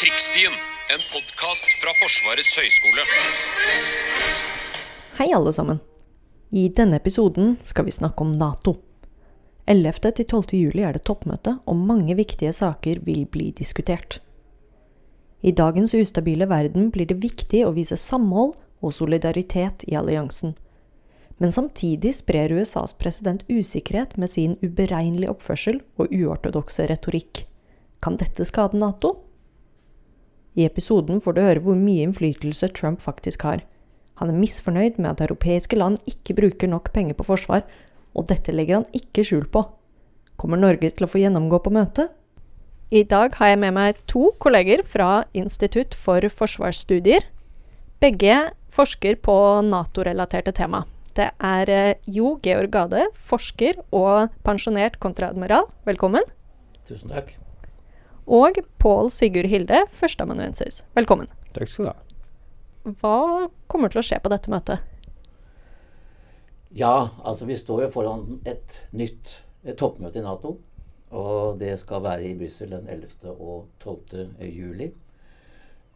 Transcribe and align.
Krigsstien, 0.00 0.52
en 0.94 1.02
podkast 1.12 1.68
fra 1.80 1.92
Forsvarets 1.96 2.50
høgskole. 2.58 3.04
Hei, 5.16 5.30
alle 5.32 5.52
sammen. 5.56 5.78
I 6.52 6.66
denne 6.68 6.98
episoden 7.00 7.54
skal 7.64 7.86
vi 7.86 7.94
snakke 7.96 8.20
om 8.20 8.34
Nato. 8.36 8.74
11. 9.64 10.12
til 10.18 10.28
12. 10.28 10.52
juli 10.58 10.84
er 10.84 10.98
det 10.98 11.06
toppmøte, 11.08 11.56
og 11.64 11.80
mange 11.80 12.12
viktige 12.18 12.52
saker 12.52 13.00
vil 13.08 13.24
bli 13.24 13.48
diskutert. 13.56 14.18
I 15.40 15.56
dagens 15.56 15.96
ustabile 15.96 16.44
verden 16.52 16.92
blir 16.92 17.08
det 17.08 17.16
viktig 17.24 17.64
å 17.64 17.72
vise 17.72 17.96
samhold 17.96 18.52
og 18.84 18.92
solidaritet 18.92 19.88
i 19.88 19.96
alliansen. 19.96 20.58
Men 21.40 21.56
samtidig 21.56 22.18
sprer 22.20 22.52
USAs 22.52 22.92
president 23.00 23.48
usikkerhet 23.48 24.18
med 24.20 24.36
sin 24.36 24.58
uberegnelige 24.60 25.32
oppførsel 25.32 25.80
og 25.96 26.12
uortodokse 26.12 26.84
retorikk. 26.92 27.46
Kan 28.04 28.20
dette 28.20 28.44
skade 28.44 28.76
Nato? 28.76 29.22
I 30.56 30.64
episoden 30.64 31.20
får 31.20 31.36
du 31.36 31.42
høre 31.44 31.62
hvor 31.64 31.76
mye 31.78 32.06
innflytelse 32.06 32.70
Trump 32.76 33.02
faktisk 33.04 33.44
har. 33.44 33.62
Han 34.16 34.32
er 34.32 34.38
misfornøyd 34.40 34.96
med 34.96 35.10
at 35.12 35.26
europeiske 35.26 35.76
land 35.76 35.98
ikke 36.08 36.36
bruker 36.38 36.70
nok 36.72 36.92
penger 36.94 37.18
på 37.18 37.26
forsvar, 37.28 37.66
og 38.16 38.28
dette 38.30 38.54
legger 38.54 38.80
han 38.80 38.88
ikke 38.96 39.26
skjul 39.28 39.44
på. 39.52 39.66
Kommer 40.40 40.60
Norge 40.60 40.88
til 40.88 41.04
å 41.04 41.10
få 41.10 41.20
gjennomgå 41.20 41.60
på 41.64 41.72
møtet? 41.76 42.12
I 42.88 43.02
dag 43.04 43.34
har 43.36 43.52
jeg 43.52 43.60
med 43.60 43.74
meg 43.76 44.00
to 44.08 44.30
kolleger 44.40 44.84
fra 44.86 45.26
Institutt 45.36 45.96
for 45.98 46.24
forsvarsstudier. 46.32 47.26
Begge 48.00 48.36
forsker 48.72 49.18
på 49.20 49.36
Nato-relaterte 49.66 50.54
tema. 50.56 50.84
Det 51.16 51.30
er 51.40 51.72
eh, 51.72 51.94
Jo 52.12 52.36
Georg 52.44 52.70
Gade, 52.72 53.06
forsker 53.16 53.80
og 53.90 54.32
pensjonert 54.46 55.00
kontreadmiral. 55.00 55.68
Velkommen. 55.88 56.24
Tusen 56.86 57.12
takk. 57.12 57.34
Og 58.26 58.58
Pål 58.82 59.12
Sigurd 59.14 59.46
Hilde, 59.46 59.84
førsteamanuensis. 59.94 60.80
Velkommen. 60.98 61.28
Takk 61.54 61.68
skal 61.70 61.84
du 61.84 61.90
ha. 61.92 61.98
Hva 62.98 63.18
kommer 63.70 63.92
til 63.92 64.00
å 64.00 64.06
skje 64.06 64.18
på 64.18 64.32
dette 64.32 64.50
møtet? 64.50 64.82
Ja, 66.74 67.12
altså 67.22 67.46
vi 67.46 67.54
står 67.54 67.84
jo 67.84 67.92
foran 67.94 68.40
et 68.42 68.80
nytt 68.90 69.30
et 69.62 69.78
toppmøte 69.78 70.18
i 70.18 70.24
Nato. 70.26 70.56
Og 71.14 71.60
det 71.60 71.76
skal 71.78 72.02
være 72.02 72.26
i 72.26 72.34
Brussel 72.34 72.74
den 72.74 72.90
11. 72.90 73.30
og 73.30 73.68
12. 73.78 74.26
juli. 74.50 74.90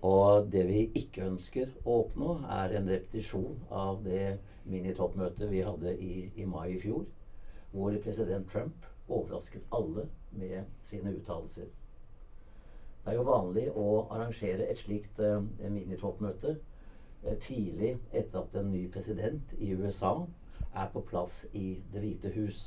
Og 0.06 0.46
det 0.54 0.64
vi 0.70 0.86
ikke 1.02 1.26
ønsker 1.32 1.74
å 1.82 1.98
oppnå, 2.04 2.38
er 2.46 2.78
en 2.78 2.88
repetisjon 2.94 3.58
av 3.74 4.04
det 4.06 4.38
minitoppmøtet 4.70 5.50
vi 5.50 5.66
hadde 5.66 5.98
i, 5.98 6.30
i 6.38 6.46
mai 6.46 6.76
i 6.76 6.78
fjor, 6.78 7.02
hvor 7.74 7.98
president 8.06 8.46
Trump 8.54 8.86
overrasket 9.10 9.66
alle 9.74 10.06
med 10.30 10.62
sine 10.86 11.10
uttalelser. 11.18 11.66
Det 13.10 13.16
er 13.16 13.24
jo 13.24 13.26
vanlig 13.26 13.62
å 13.74 13.84
arrangere 14.14 14.68
et 14.70 14.78
slikt 14.78 15.16
uh, 15.18 15.40
minitoppmøte 15.66 16.52
uh, 16.54 17.32
tidlig 17.42 17.88
etter 18.14 18.38
at 18.38 18.54
en 18.60 18.68
ny 18.70 18.84
president 18.94 19.50
i 19.58 19.72
USA 19.74 20.12
er 20.78 20.92
på 20.92 21.02
plass 21.08 21.40
i 21.50 21.80
Det 21.90 22.04
hvite 22.04 22.30
hus. 22.36 22.60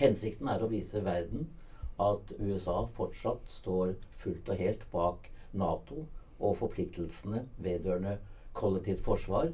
Hensikten 0.00 0.48
er 0.48 0.64
å 0.64 0.70
vise 0.70 1.04
verden 1.04 1.44
at 2.00 2.32
USA 2.38 2.78
fortsatt 2.96 3.44
står 3.58 3.92
fullt 4.24 4.48
og 4.48 4.62
helt 4.62 4.88
bak 4.96 5.28
Nato 5.52 6.06
og 6.40 6.56
forpliktelsene 6.62 7.44
vedrørende 7.60 8.16
kollektivt 8.56 9.04
forsvar, 9.04 9.52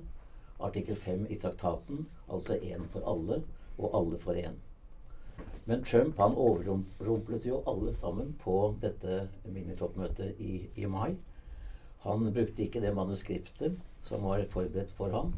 artikkel 0.62 0.94
5 0.94 1.26
i 1.26 1.42
traktaten, 1.42 2.04
altså 2.30 2.54
én 2.62 2.86
for 2.94 3.02
alle 3.02 3.42
og 3.80 3.90
alle 3.98 4.22
for 4.22 4.38
én. 4.38 4.62
Men 5.64 5.84
Trump 5.84 6.18
han 6.18 6.34
overrumplet 6.34 7.46
jo 7.46 7.60
alle 7.70 7.92
sammen 7.94 8.32
på 8.42 8.74
dette 8.82 9.28
minitoppmøtet 9.44 10.40
i, 10.42 10.66
i 10.74 10.86
mai. 10.90 11.14
Han 12.02 12.32
brukte 12.34 12.64
ikke 12.64 12.82
det 12.82 12.94
manuskriptet 12.96 13.76
som 14.02 14.26
var 14.26 14.42
forberedt 14.50 14.90
for 14.96 15.14
ham, 15.14 15.34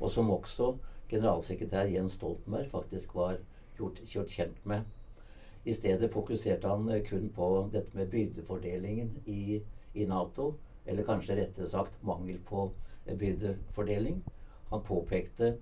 og 0.00 0.10
som 0.10 0.30
også 0.34 0.72
generalsekretær 1.10 1.90
Jens 1.90 2.18
Stoltenberg 2.18 2.70
faktisk 2.70 3.14
var 3.14 3.38
gjort, 3.78 4.02
gjort 4.10 4.34
kjent 4.34 4.66
med. 4.66 4.82
I 5.64 5.72
stedet 5.76 6.10
fokuserte 6.10 6.68
han 6.68 6.90
kun 7.06 7.28
på 7.36 7.48
dette 7.72 7.96
med 7.96 8.10
byrdefordelingen 8.10 9.10
i, 9.26 9.60
i 9.94 10.06
Nato, 10.08 10.54
eller 10.86 11.06
kanskje 11.06 11.36
rettere 11.38 11.68
sagt 11.68 12.02
mangel 12.02 12.38
på 12.48 12.70
byrdefordeling. 13.06 14.22
Han 14.70 14.82
påpekte 14.86 15.56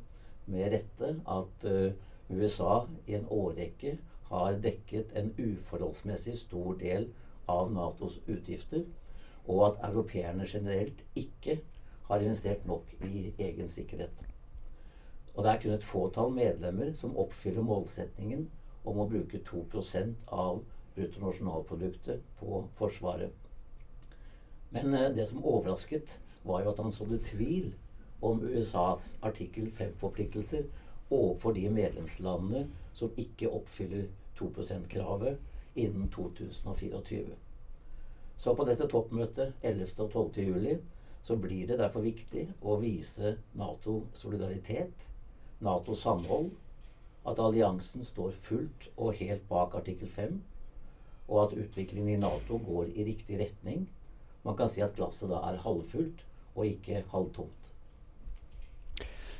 med 0.46 0.72
rette 0.72 1.14
at 1.28 1.66
uh, 1.68 1.92
USA 2.30 2.86
i 3.06 3.14
en 3.14 3.26
årrekke 3.32 3.96
har 4.28 4.58
dekket 4.64 5.14
en 5.16 5.30
uforholdsmessig 5.38 6.36
stor 6.42 6.76
del 6.80 7.08
av 7.48 7.72
Natos 7.72 8.18
utgifter, 8.26 8.84
og 9.48 9.62
at 9.68 9.84
europeerne 9.88 10.46
generelt 10.48 11.00
ikke 11.16 11.58
har 12.08 12.24
investert 12.24 12.66
nok 12.68 12.92
i 13.08 13.32
egen 13.38 13.68
sikkerhet. 13.72 14.12
Og 15.34 15.44
det 15.44 15.50
er 15.52 15.60
kun 15.62 15.76
et 15.76 15.86
fåtall 15.86 16.32
medlemmer 16.34 16.92
som 16.98 17.16
oppfyller 17.16 17.64
målsetningen 17.64 18.46
om 18.88 19.00
å 19.00 19.08
bruke 19.08 19.40
2% 19.48 20.32
av 20.34 20.60
bruttonasjonalproduktet 20.96 22.24
på 22.40 22.62
Forsvaret. 22.76 23.32
Men 24.74 24.94
eh, 24.94 25.12
det 25.14 25.28
som 25.28 25.44
overrasket, 25.44 26.18
var 26.44 26.62
jo 26.62 26.70
at 26.72 26.80
han 26.80 26.92
sådde 26.94 27.18
tvil 27.24 27.72
om 28.24 28.40
USAs 28.42 29.12
artikkel 29.22 29.68
5-forpliktelser 29.78 30.64
overfor 31.10 31.54
de 31.56 31.68
medlemslandene 31.72 32.66
som 32.96 33.14
ikke 33.16 33.50
oppfyller 33.50 34.08
2 34.38 34.50
%-kravet 34.56 35.36
innen 35.78 36.08
2024. 36.14 37.36
Så 38.38 38.54
på 38.54 38.64
dette 38.68 38.86
toppmøtet 38.90 39.54
11. 39.62 39.94
og 39.98 40.10
12. 40.12 40.44
juli 40.44 40.78
så 41.22 41.36
blir 41.36 41.66
det 41.66 41.78
derfor 41.80 42.04
viktig 42.06 42.44
å 42.62 42.76
vise 42.80 43.34
Nato 43.58 44.00
solidaritet 44.14 45.08
Nato 45.60 45.94
samhold, 45.98 46.52
at 47.26 47.40
alliansen 47.42 48.04
står 48.06 48.36
fullt 48.46 48.86
og 48.96 49.16
helt 49.18 49.42
bak 49.50 49.74
artikkel 49.74 50.08
5, 50.14 50.36
og 51.28 51.40
at 51.42 51.56
utviklingen 51.58 52.12
i 52.14 52.20
Nato 52.22 52.60
går 52.62 52.92
i 52.94 53.04
riktig 53.08 53.40
retning. 53.40 53.82
Man 54.46 54.56
kan 54.56 54.70
si 54.70 54.80
at 54.84 54.94
glasset 54.96 55.28
da 55.32 55.42
er 55.48 55.58
halvfullt 55.64 56.22
og 56.54 56.70
ikke 56.70 57.02
halvtomt. 57.10 57.72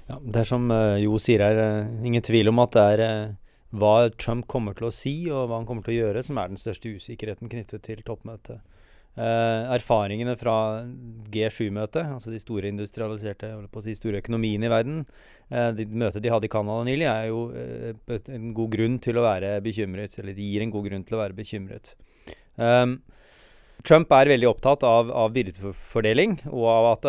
Ja, 0.08 0.16
det 0.24 0.40
er 0.40 0.48
som 0.48 0.70
uh, 0.72 0.96
Jo 1.00 1.18
sier 1.20 1.44
her, 1.44 1.58
uh, 1.60 2.06
ingen 2.06 2.24
tvil 2.24 2.48
om 2.48 2.62
at 2.64 2.74
det 2.76 2.86
er 2.94 3.04
uh, 3.04 3.36
hva 3.76 4.08
Trump 4.16 4.46
kommer 4.48 4.76
til 4.76 4.88
å 4.88 4.94
si 4.94 5.14
og 5.28 5.50
hva 5.50 5.58
han 5.58 5.68
kommer 5.68 5.84
til 5.84 5.96
å 5.96 6.00
gjøre, 6.02 6.24
som 6.24 6.40
er 6.40 6.48
den 6.48 6.60
største 6.60 6.94
usikkerheten 6.96 7.50
knyttet 7.52 7.84
til 7.84 8.00
toppmøtet. 8.06 8.62
Uh, 9.18 9.66
erfaringene 9.74 10.36
fra 10.38 10.54
G7-møtet, 11.34 12.06
altså 12.06 12.30
de 12.30 12.38
store 12.38 12.70
industrialiserte, 12.70 13.50
si 13.82 13.96
store 13.98 14.20
økonomiene 14.22 14.68
i 14.68 14.72
verden, 14.72 15.00
uh, 15.50 15.72
de 15.74 15.88
møtet 15.90 16.22
de 16.22 16.30
hadde 16.30 16.46
i 16.46 16.52
Canada 16.52 16.86
nylig, 16.86 17.08
er 17.10 17.28
jo 17.32 17.40
uh, 17.50 18.18
en 18.38 18.52
god 18.54 18.76
grunn 18.76 18.98
til 19.02 19.18
å 19.18 19.26
være 19.26 19.56
bekymret. 19.64 20.14
Eller 20.22 20.38
de 20.38 20.46
gir 20.46 20.64
en 20.64 20.72
god 20.72 20.86
grunn 20.86 21.04
til 21.08 21.18
å 21.18 21.22
være 21.24 21.36
bekymret. 21.36 21.96
Um, 22.54 23.00
Trump 23.86 24.10
er 24.12 24.32
veldig 24.32 24.48
opptatt 24.50 24.82
av, 24.86 25.12
av 25.14 25.30
byrdefordeling, 25.36 26.38
og 26.50 26.64
av 26.72 26.88
at, 26.92 27.06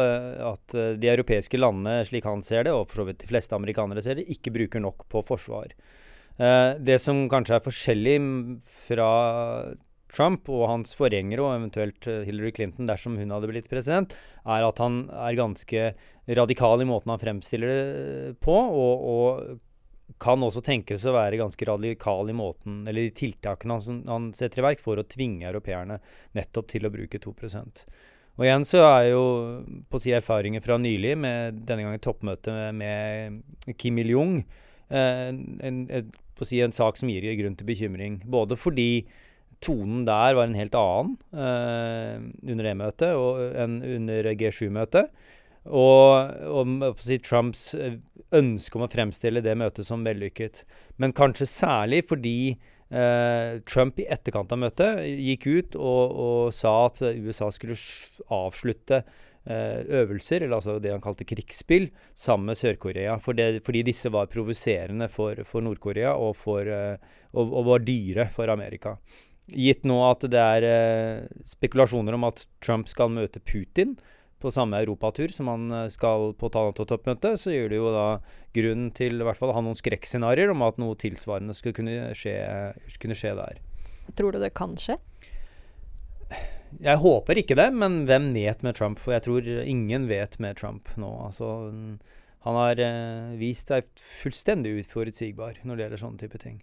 at, 0.52 0.75
de 1.02 1.09
europeiske 1.12 1.57
landene, 1.57 2.03
slik 2.07 2.28
han 2.30 2.44
ser 2.46 2.68
det, 2.68 2.75
og 2.75 2.85
for 2.91 3.02
så 3.02 3.07
vidt 3.09 3.24
de 3.24 3.30
fleste 3.31 3.57
amerikanere 3.57 4.03
ser 4.06 4.19
det, 4.19 4.28
ikke 4.30 4.53
bruker 4.53 4.84
nok 4.84 5.08
på 5.09 5.24
forsvar. 5.28 5.74
det 6.79 7.00
som 7.02 7.25
kanskje 7.31 7.58
er 7.58 7.66
forskjellig 7.66 8.18
fra 8.85 9.09
Trump 10.13 10.50
og 10.50 10.66
hans 10.69 10.96
forgjengere, 10.97 11.44
og 11.44 11.56
eventuelt 11.56 12.08
eh, 12.09 12.24
Hillary 12.28 12.52
Clinton 12.56 12.90
dersom 12.90 13.18
hun 13.19 13.34
hadde 13.34 13.50
blitt 13.52 13.69
president, 13.72 14.16
er 14.46 14.66
at 14.66 14.81
han 14.81 15.03
er 15.13 15.38
ganske 15.38 15.90
radikal 16.40 16.81
i 16.81 16.88
måten 16.90 17.13
han 17.13 17.22
fremstiller 17.22 17.74
det 17.74 18.38
på, 18.44 18.56
og, 18.56 19.09
og 19.13 19.59
kan 20.18 20.42
også 20.44 20.64
tenkes 20.66 21.06
å 21.08 21.14
være 21.16 21.40
ganske 21.40 21.68
radikal 21.70 22.31
i 22.31 22.36
måten, 22.36 22.81
eller 22.90 23.08
i 23.08 23.16
tiltakene 23.16 23.78
han, 23.78 24.00
han 24.09 24.30
setter 24.36 24.64
i 24.64 24.68
verk 24.72 24.84
for 24.84 25.00
å 25.00 25.08
tvinge 25.08 25.47
europeerne 25.50 26.00
nettopp 26.38 26.72
til 26.72 26.88
å 26.88 26.94
bruke 26.94 27.22
2% 27.22 27.84
Og 28.40 28.46
igjen 28.47 28.66
så 28.67 28.84
er 28.88 29.11
jo 29.11 29.23
på 29.90 30.00
å 30.00 30.03
si 30.03 30.16
erfaringer 30.16 30.66
fra 30.66 30.79
nylig, 30.82 31.16
med 31.20 31.61
denne 31.70 31.85
gangen 31.85 32.03
toppmøte 32.03 32.56
med, 32.73 32.82
med 32.82 33.78
Kim 33.78 34.02
Il-jung, 34.02 34.41
eh, 34.90 35.29
en, 35.29 35.82
en, 35.88 36.12
på 36.35 36.46
å 36.46 36.50
si 36.50 36.62
en 36.64 36.76
sak 36.76 36.97
som 36.97 37.12
gir 37.12 37.28
grunn 37.40 37.58
til 37.59 37.67
bekymring. 37.67 38.22
Både 38.26 38.58
fordi 38.59 39.05
tonen 39.64 40.05
der 40.08 40.38
var 40.38 40.47
en 40.47 40.55
helt 40.55 40.76
annen 40.79 41.17
eh, 41.35 42.16
under 42.47 42.70
det 42.70 42.78
møtet 42.79 43.59
enn 43.59 43.82
under 43.84 44.32
G7-møtet. 44.40 45.12
Og, 45.69 46.33
og 46.49 46.99
si, 47.03 47.19
Trumps 47.21 47.71
eh, 47.77 47.99
ønske 48.35 48.77
om 48.77 48.85
å 48.85 48.91
fremstille 48.91 49.43
det 49.45 49.55
møtet 49.59 49.87
som 49.87 50.03
vellykket. 50.05 50.63
Men 51.01 51.16
kanskje 51.17 51.47
særlig 51.49 52.03
fordi 52.09 52.35
eh, 52.49 53.61
Trump 53.69 54.01
i 54.01 54.07
etterkant 54.09 54.51
av 54.53 54.61
møtet 54.66 55.05
gikk 55.05 55.47
ut 55.47 55.79
og, 55.79 56.19
og 56.25 56.53
sa 56.55 56.73
at 56.87 57.01
USA 57.05 57.51
skulle 57.53 57.77
avslutte 58.33 59.01
eh, 59.01 59.79
øvelser, 60.01 60.45
eller 60.45 60.59
altså 60.59 60.77
det 60.81 60.93
han 60.93 61.05
kalte 61.05 61.27
krigsspill, 61.29 61.89
sammen 62.17 62.51
med 62.51 62.59
Sør-Korea. 62.59 63.17
For 63.23 63.37
fordi 63.66 63.85
disse 63.87 64.11
var 64.13 64.31
provoserende 64.31 65.09
for, 65.11 65.41
for 65.47 65.66
Nord-Korea 65.66 66.13
og, 66.17 66.45
og, 66.45 67.41
og, 67.41 67.66
var 67.73 67.85
dyre 67.85 68.29
for 68.33 68.51
Amerika. 68.51 68.97
gitt 69.49 69.85
nå 69.89 69.97
at 70.05 70.25
det 70.29 70.39
er 70.39 70.66
eh, 70.67 71.27
spekulasjoner 71.45 72.13
om 72.17 72.27
at 72.27 72.45
Trump 72.61 72.89
skal 72.89 73.09
møte 73.09 73.41
Putin 73.41 73.97
på 74.40 74.52
samme 74.53 74.80
europatur 74.80 75.34
som 75.36 75.50
han 75.52 75.68
eh, 75.72 75.88
skal 75.94 76.34
på 76.40 76.52
Nato-toppmøtet, 76.53 77.40
så 77.41 77.53
gjør 77.53 77.72
det 77.72 77.80
jo 77.80 77.94
da 77.96 78.08
grunn 78.56 78.90
til 78.97 79.20
i 79.20 79.28
hvert 79.28 79.40
fall 79.40 79.53
å 79.53 79.58
ha 79.58 79.64
noen 79.66 79.80
skrekkscenarioer 79.80 80.53
om 80.53 80.66
at 80.68 80.80
noe 80.82 80.97
tilsvarende 81.00 81.56
skulle 81.58 81.78
kunne 81.78 82.14
skje, 82.18 82.38
kunne 83.02 83.18
skje 83.18 83.36
der. 83.40 83.59
Tror 84.18 84.34
du 84.34 84.41
det 84.41 84.53
kan 84.58 84.78
skje? 84.80 84.97
Jeg 86.80 87.02
håper 87.02 87.41
ikke 87.41 87.58
det, 87.58 87.72
men 87.74 88.03
hvem 88.09 88.30
vet 88.36 88.62
med 88.66 88.78
Trump? 88.78 89.00
For 89.02 89.16
jeg 89.16 89.26
tror 89.26 89.47
ingen 89.64 90.06
vet 90.09 90.38
med 90.41 90.59
Trump 90.59 90.91
nå. 91.02 91.09
Altså, 91.28 91.50
han 92.46 92.59
har 92.62 92.82
eh, 92.84 93.38
vist 93.40 93.74
seg 93.74 93.90
fullstendig 94.22 94.78
uforutsigbar 94.84 95.59
når 95.64 95.76
det 95.76 95.86
gjelder 95.86 96.03
sånne 96.03 96.22
type 96.22 96.41
ting. 96.41 96.59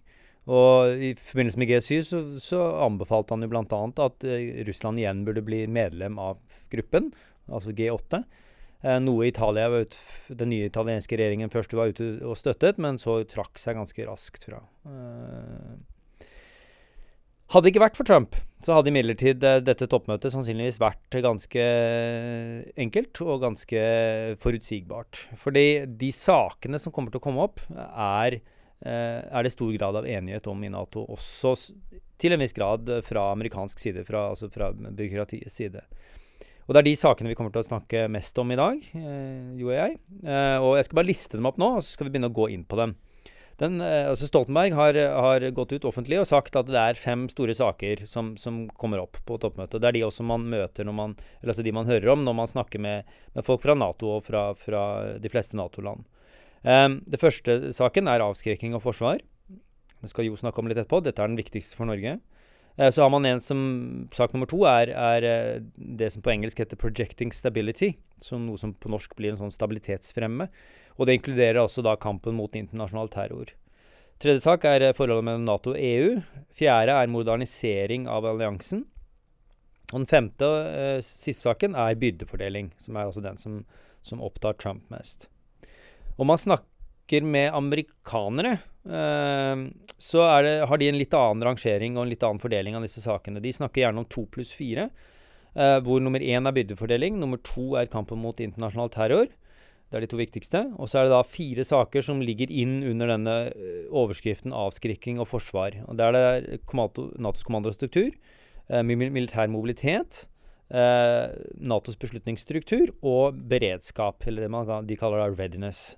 Og 0.47 1.03
I 1.03 1.11
forbindelse 1.19 1.59
med 1.59 1.71
G7 1.73 2.05
så, 2.07 2.21
så 2.39 2.61
anbefalte 2.85 3.35
han 3.35 3.43
jo 3.43 3.51
bl.a. 3.51 3.81
at 4.07 4.27
eh, 4.27 4.63
Russland 4.67 5.01
igjen 5.01 5.25
burde 5.27 5.43
bli 5.45 5.65
medlem 5.67 6.15
av 6.23 6.39
gruppen, 6.71 7.11
altså 7.49 7.73
G8. 7.75 8.21
Uh, 8.85 8.97
noe 9.01 9.29
Italia, 9.29 9.83
den 10.29 10.51
nye 10.53 10.69
italienske 10.69 11.17
regjeringen 11.17 11.53
først 11.53 11.73
var 11.77 11.93
ute 11.93 12.17
og 12.21 12.37
støttet, 12.39 12.81
men 12.81 12.99
så 13.01 13.19
trakk 13.29 13.61
seg 13.61 13.79
ganske 13.79 14.09
raskt 14.09 14.49
fra. 14.49 14.61
Uh, 14.85 15.77
hadde 17.53 17.63
det 17.63 17.71
ikke 17.71 17.85
vært 17.85 17.97
for 17.97 18.07
Trump, 18.07 18.35
så 18.63 18.75
hadde 18.75 18.91
imidlertid 18.91 19.39
dette 19.39 19.87
toppmøtet 19.87 20.33
sannsynligvis 20.33 20.81
vært 20.83 21.15
ganske 21.23 21.63
enkelt 22.75 23.21
og 23.23 23.45
ganske 23.45 23.83
forutsigbart. 24.43 25.21
Fordi 25.39 25.87
de 25.87 26.11
sakene 26.11 26.81
som 26.81 26.91
kommer 26.91 27.13
til 27.13 27.21
å 27.21 27.25
komme 27.29 27.45
opp, 27.47 27.63
er 27.71 28.41
Eh, 28.85 29.21
er 29.33 29.43
det 29.43 29.55
stor 29.55 29.71
grad 29.73 29.95
av 29.97 30.05
enighet 30.05 30.47
om 30.47 30.63
i 30.63 30.69
Nato, 30.69 31.01
også 31.09 31.55
til 32.21 32.33
en 32.33 32.41
viss 32.43 32.53
grad 32.53 32.89
fra 33.07 33.31
amerikansk 33.33 33.81
side, 33.81 34.03
fra, 34.05 34.27
altså 34.33 34.51
fra 34.53 34.69
byråkratiets 34.73 35.57
side. 35.57 35.81
Og 36.67 36.75
Det 36.75 36.81
er 36.81 36.87
de 36.89 36.97
sakene 36.99 37.31
vi 37.31 37.35
kommer 37.39 37.53
til 37.55 37.63
å 37.63 37.69
snakke 37.69 38.07
mest 38.11 38.37
om 38.41 38.49
i 38.51 38.59
dag, 38.59 38.79
eh, 38.99 39.55
jo 39.55 39.69
og 39.71 39.77
jeg. 39.77 39.99
Eh, 40.23 40.57
og 40.59 40.75
Jeg 40.75 40.85
skal 40.85 40.99
bare 40.99 41.07
liste 41.07 41.37
dem 41.39 41.47
opp 41.47 41.57
nå, 41.57 41.77
og 41.77 41.83
så 41.83 41.95
skal 41.95 42.07
vi 42.07 42.11
begynne 42.11 42.27
å 42.27 42.35
gå 42.35 42.49
inn 42.51 42.65
på 42.67 42.75
dem. 42.75 42.95
Den, 43.57 43.79
eh, 43.81 44.05
altså 44.05 44.27
Stoltenberg 44.27 44.75
har, 44.75 44.93
har, 44.93 45.39
gått 45.55 45.71
ut 45.71 45.87
offentlig 45.87 46.19
og 46.19 46.27
sagt 46.27 46.55
at 46.59 46.67
det 46.67 46.77
er 46.77 46.99
fem 46.99 47.25
store 47.31 47.55
saker 47.57 48.03
som, 48.05 48.35
som 48.37 48.67
kommer 48.77 48.99
opp 49.01 49.17
på 49.25 49.39
toppmøtet. 49.39 49.79
Det 49.81 49.87
er 49.87 49.95
de 49.95 50.03
også 50.05 50.27
man 50.27 50.43
møter 50.45 50.85
når 50.85 50.93
man, 50.93 51.15
eller 51.39 51.55
altså 51.55 51.65
de 51.65 51.73
man 51.73 51.87
hører 51.87 52.11
om 52.13 52.27
når 52.27 52.37
man 52.37 52.51
snakker 52.51 52.83
med, 52.83 53.07
med 53.33 53.47
folk 53.47 53.63
fra 53.63 53.73
Nato 53.73 54.17
og 54.19 54.27
fra, 54.27 54.51
fra 54.53 54.83
de 55.17 55.31
fleste 55.31 55.57
Nato-land. 55.57 56.05
Um, 56.67 56.99
det 57.07 57.21
første 57.21 57.71
saken 57.73 58.09
er 58.11 58.25
avskrekking 58.25 58.75
og 58.75 58.83
forsvar. 58.83 59.23
Det 60.01 60.11
skal 60.11 60.27
Jo 60.27 60.37
snakke 60.37 60.61
om 60.61 60.69
litt 60.69 60.77
etterpå. 60.77 60.99
Dette 61.01 61.23
er 61.23 61.31
den 61.31 61.39
viktigste 61.39 61.77
for 61.79 61.89
Norge. 61.89 62.19
Uh, 62.77 62.89
så 62.89 63.01
har 63.01 63.09
man 63.09 63.25
en 63.25 63.41
som 63.41 63.59
Sak 64.13 64.33
nummer 64.33 64.49
to 64.49 64.61
er, 64.69 64.91
er 64.93 65.27
uh, 65.27 65.61
det 65.75 66.11
som 66.13 66.21
på 66.21 66.33
engelsk 66.33 66.59
heter 66.61 66.77
'projecting 66.77 67.33
stability'. 67.33 67.95
Som 68.21 68.45
noe 68.45 68.57
som 68.57 68.73
på 68.73 68.89
norsk 68.89 69.15
blir 69.15 69.33
en 69.33 69.41
sånn 69.41 69.53
stabilitetsfremme. 69.53 70.49
Og 70.97 71.05
det 71.05 71.17
inkluderer 71.17 71.61
altså 71.61 71.83
da 71.85 71.95
kampen 71.95 72.35
mot 72.35 72.53
internasjonal 72.53 73.09
terror. 73.09 73.53
Tredje 74.19 74.41
sak 74.41 74.65
er 74.65 74.89
uh, 74.89 74.93
forholdet 74.93 75.25
mellom 75.25 75.45
Nato 75.45 75.73
og 75.73 75.81
EU. 75.81 76.21
Fjerde 76.53 76.93
er 76.93 77.07
modernisering 77.07 78.07
av 78.07 78.25
alliansen. 78.25 78.85
Og 79.93 80.01
den 80.01 80.09
femte, 80.09 80.43
og 80.43 81.03
siste 81.03 81.47
saken, 81.47 81.75
er 81.75 81.95
byrdefordeling, 81.95 82.73
som 82.77 82.97
er 82.97 83.07
altså 83.07 83.21
den 83.23 83.37
som, 83.37 83.61
som 84.03 84.19
opptar 84.19 84.57
Trump 84.59 84.83
mest. 84.91 85.29
Og 86.17 86.27
man 86.27 86.37
snakker 86.37 86.67
med 87.23 87.53
amerikanere, 87.55 88.57
eh, 88.85 89.63
så 89.97 90.23
det, 90.43 90.53
har 90.67 90.77
de 90.77 90.89
en 90.89 90.99
litt 90.99 91.13
annen 91.17 91.45
rangering 91.47 91.97
og 91.97 92.05
en 92.05 92.11
litt 92.11 92.23
annen 92.23 92.41
fordeling 92.41 92.77
av 92.77 92.85
disse 92.85 93.01
sakene. 93.03 93.41
De 93.41 93.53
snakker 93.53 93.85
gjerne 93.85 94.03
om 94.03 94.09
to 94.11 94.25
pluss 94.31 94.53
fire, 94.55 94.89
eh, 95.55 95.79
hvor 95.83 96.03
nummer 96.03 96.19
én 96.19 96.47
er 96.47 96.55
byrdefordeling, 96.55 97.17
nummer 97.19 97.41
to 97.43 97.75
er 97.79 97.89
kampen 97.91 98.19
mot 98.19 98.37
internasjonal 98.37 98.91
terror. 98.93 99.27
Det 99.87 99.95
er 99.95 100.03
de 100.03 100.09
to 100.11 100.19
viktigste. 100.19 100.65
Og 100.75 100.89
så 100.91 100.99
er 100.99 101.07
det 101.07 101.15
da 101.15 101.23
fire 101.23 101.63
saker 101.63 102.03
som 102.03 102.19
ligger 102.19 102.51
inn 102.51 102.81
under 102.83 103.07
denne 103.07 103.35
eh, 103.53 103.85
overskriften 103.87 104.51
avskrikking 104.51 105.21
og 105.23 105.29
forsvar. 105.31 105.79
Og 105.87 105.97
Der 105.97 106.11
er 106.13 106.41
det 106.41 106.59
Natos 107.17 107.47
kommandostruktur, 107.47 108.11
militær 108.83 109.47
mobilitet, 109.47 110.25
Natos 110.67 111.95
beslutningsstruktur 111.95 112.91
og 112.99 113.39
beredskap, 113.47 114.27
eller 114.27 114.43
det 114.43 114.51
man, 114.51 114.83
de 114.83 114.97
kaller 114.99 115.23
da 115.23 115.29
readiness. 115.31 115.95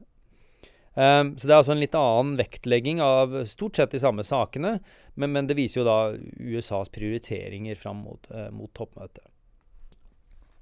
Um, 0.99 1.37
så 1.37 1.47
det 1.47 1.53
er 1.53 1.61
altså 1.61 1.71
en 1.71 1.79
litt 1.79 1.95
annen 1.95 2.33
vektlegging 2.35 2.97
av 2.99 3.35
stort 3.47 3.77
sett 3.79 3.93
de 3.95 4.01
samme 4.03 4.23
sakene, 4.27 4.73
men, 5.15 5.31
men 5.31 5.47
det 5.47 5.55
viser 5.55 5.79
jo 5.79 5.85
da 5.87 5.99
USAs 6.43 6.91
prioriteringer 6.91 7.79
fram 7.79 8.01
mot, 8.03 8.27
uh, 8.33 8.49
mot, 8.51 8.71
toppmøtet. 8.75 9.23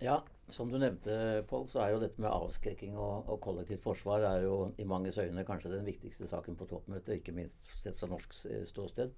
Ja, 0.04 0.20
som 0.54 0.70
du 0.70 0.78
nevnte, 0.78 1.42
Pål, 1.50 1.66
så 1.72 1.82
er 1.82 1.96
jo 1.96 2.04
dette 2.04 2.22
med 2.22 2.30
avskrekking 2.30 2.94
og, 3.00 3.26
og, 3.26 3.40
kollektivt 3.48 3.82
forsvar 3.88 4.28
er 4.30 4.46
jo 4.46 4.60
i 4.78 4.86
manges 4.86 5.18
øyne 5.18 5.48
kanskje 5.48 5.74
den 5.74 5.90
viktigste 5.90 6.30
saken 6.30 6.60
på 6.60 6.70
toppmøtet, 6.70 7.18
ikke 7.18 7.34
minst 7.34 7.66
sett 7.74 7.98
fra 7.98 8.12
norsk 8.14 8.38
ståsted. 8.70 9.18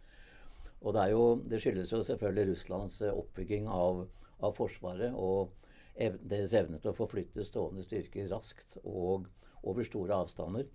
Og 0.79 0.95
det, 0.95 1.09
jo, 1.11 1.23
det, 1.51 1.59
skyldes 1.59 1.91
jo 1.91 2.03
selvfølgelig 2.07 2.53
Russlands 2.53 3.01
eh, 3.03 3.11
oppbygging 3.11 3.67
av, 3.67 4.05
av 4.39 4.55
Forsvaret 4.55 5.11
og 5.11 5.51
ev 5.99 6.15
deres 6.31 6.55
evne 6.55 6.79
til 6.79 6.93
å 6.93 6.95
forflytte 6.95 7.43
stående 7.43 7.83
styrker 7.83 8.31
raskt 8.31 8.79
og 8.85 9.27
over 9.67 9.83
store 9.83 10.15
avstander 10.23 10.69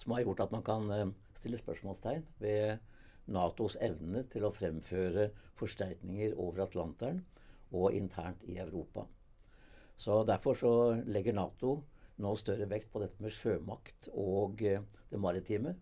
som 0.00 0.14
har 0.14 0.24
gjort 0.24 0.40
at 0.46 0.52
man 0.54 0.64
kan 0.64 0.90
eh, 0.94 1.08
stille 1.36 1.58
spørsmålstegn 1.60 2.24
ved 2.40 2.78
Natos 3.30 3.76
evne 3.84 4.24
til 4.32 4.46
å 4.46 4.52
fremføre 4.54 5.28
forsterkninger 5.60 6.32
over 6.40 6.64
Atlanteren 6.64 7.20
og 7.70 7.94
internt 7.94 8.42
i 8.48 8.56
Europa. 8.58 9.04
Så 10.00 10.22
Derfor 10.24 10.56
så 10.56 10.72
legger 11.04 11.36
Nato 11.36 11.74
nå 12.20 12.32
større 12.36 12.68
vekt 12.68 12.88
på 12.92 13.02
dette 13.02 13.20
med 13.20 13.34
sjømakt 13.36 14.08
og 14.14 14.64
eh, 14.64 14.80
det 15.10 15.20
maritime. 15.20 15.76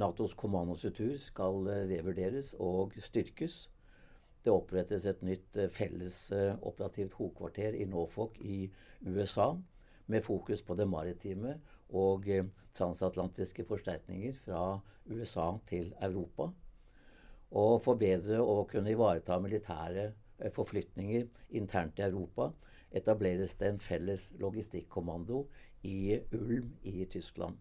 Natos 0.00 0.32
kommandostruktur 0.34 1.18
skal 1.20 1.68
eh, 1.68 1.84
revurderes 1.92 2.54
og 2.58 2.96
styrkes. 3.04 3.66
Det 4.42 4.50
opprettes 4.50 5.04
et 5.06 5.20
nytt 5.22 5.54
felles 5.70 6.16
operativt 6.66 7.12
hovedkvarter 7.14 7.76
i 7.78 7.84
Norfolk 7.86 8.40
i 8.42 8.64
USA 9.06 9.52
med 10.10 10.24
fokus 10.26 10.64
på 10.66 10.74
det 10.74 10.88
maritime 10.90 11.60
og 11.92 12.28
eh, 12.28 12.48
transatlantiske 12.74 13.64
forsterkninger 13.68 14.34
fra 14.44 14.80
USA 15.06 15.50
til 15.68 15.92
Europa. 16.00 16.48
Og 17.52 17.82
for 17.84 18.00
bedre 18.00 18.40
å 18.40 18.62
kunne 18.68 18.92
ivareta 18.94 19.38
militære 19.40 20.06
eh, 20.08 20.52
forflytninger 20.52 21.26
internt 21.60 22.00
i 22.00 22.06
Europa 22.06 22.50
etableres 22.92 23.54
det 23.60 23.68
en 23.68 23.80
felles 23.80 24.30
logistikkommando 24.40 25.46
i 25.88 26.18
Ulm 26.32 26.72
i 26.82 27.04
Tyskland. 27.10 27.56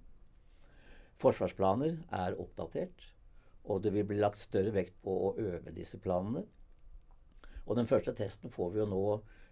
Forsvarsplaner 1.22 2.00
er 2.12 2.40
oppdatert, 2.40 3.06
og 3.64 3.84
det 3.84 3.94
vil 3.94 4.08
bli 4.10 4.18
lagt 4.20 4.40
større 4.42 4.74
vekt 4.74 4.96
på 5.04 5.14
å 5.28 5.36
øve 5.38 5.76
disse 5.76 6.00
planene. 6.02 6.44
Og 7.66 7.78
den 7.78 7.88
første 7.88 8.14
testen 8.18 8.52
får 8.52 8.72
vi 8.74 8.82
jo 8.82 8.90
nå 8.90 9.04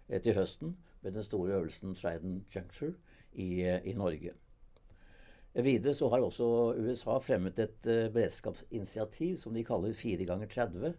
eh, 0.08 0.20
til 0.20 0.36
høsten 0.40 0.76
med 1.02 1.16
den 1.16 1.24
store 1.24 1.60
øvelsen 1.60 1.94
Trident 1.96 2.56
Juncture 2.56 2.94
i, 3.32 3.64
i 3.64 3.92
Norge. 3.96 4.34
Videre 5.50 5.96
så 5.98 6.06
har 6.12 6.22
også 6.22 6.46
USA 6.78 7.16
fremmet 7.18 7.58
et 7.58 7.86
uh, 7.90 8.06
beredskapsinitiativ 8.14 9.34
som 9.40 9.56
de 9.56 9.64
kaller 9.66 9.96
4 9.98 10.28
ganger 10.28 10.46
30. 10.46 10.92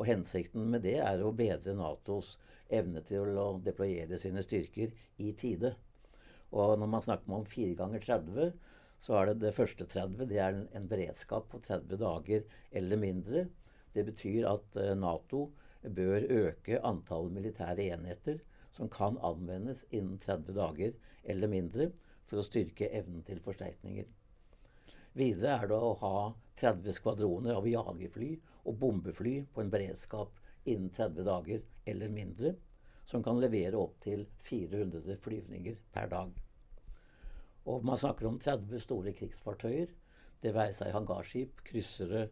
Og 0.00 0.06
hensikten 0.08 0.70
med 0.72 0.86
det 0.86 0.96
er 1.04 1.20
å 1.20 1.34
bedre 1.36 1.74
Natos 1.76 2.38
evne 2.72 3.02
til 3.04 3.36
å 3.36 3.58
deployere 3.60 4.16
sine 4.18 4.40
styrker 4.46 4.94
i 5.20 5.34
tide. 5.36 5.74
Og 6.56 6.78
når 6.80 6.88
man 6.94 7.04
snakker 7.04 7.36
om 7.36 7.44
4 7.44 7.76
ganger 7.76 8.00
30, 8.06 8.56
så 9.04 9.18
er 9.18 9.28
det 9.28 9.38
det 9.44 9.54
første 9.58 9.84
30 9.84 10.30
det 10.32 10.40
er 10.40 10.56
en, 10.62 10.88
beredskap 10.88 11.50
på 11.52 11.60
30 11.68 12.00
dager 12.00 12.48
eller 12.72 13.04
mindre. 13.04 13.46
Det 13.92 14.08
betyr 14.08 14.48
at 14.48 14.80
uh, 14.80 14.94
Nato 14.96 15.50
bør 15.84 16.24
øke 16.24 16.80
antallet 16.80 17.36
militære 17.36 17.92
enheter 17.92 18.40
som 18.72 18.88
kan 18.88 19.20
anvendes 19.20 19.84
innen 19.90 20.16
30 20.24 20.56
dager 20.56 20.96
eller 21.28 21.52
mindre 21.52 21.92
for 22.30 22.40
å 22.40 22.46
styrke 22.46 22.88
evnen 22.94 23.24
til 23.26 23.42
forsterkninger. 23.42 24.06
Videre 25.18 25.56
er 25.58 25.70
det 25.70 25.78
å 25.82 25.94
ha 26.00 26.16
30 26.60 26.94
skvadroner 26.94 27.56
av 27.58 27.66
jagerfly 27.66 28.30
og 28.62 28.76
bombefly 28.78 29.40
på 29.50 29.64
en 29.64 29.72
beredskap 29.72 30.36
innen 30.70 30.92
30 30.94 31.26
dager 31.26 31.64
eller 31.90 32.12
mindre, 32.12 32.54
som 33.08 33.24
kan 33.26 33.40
levere 33.42 33.80
opptil 33.80 34.28
400 34.46 35.16
flyvninger 35.24 35.80
per 35.90 36.12
dag. 36.12 36.30
Og 37.66 37.84
man 37.84 37.98
snakker 37.98 38.28
om 38.28 38.38
30 38.38 38.84
store 38.84 39.12
krigsfartøyer, 39.16 39.90
det 40.40 40.54
være 40.54 40.76
seg 40.76 40.94
hangarskip, 40.94 41.58
kryssere, 41.66 42.28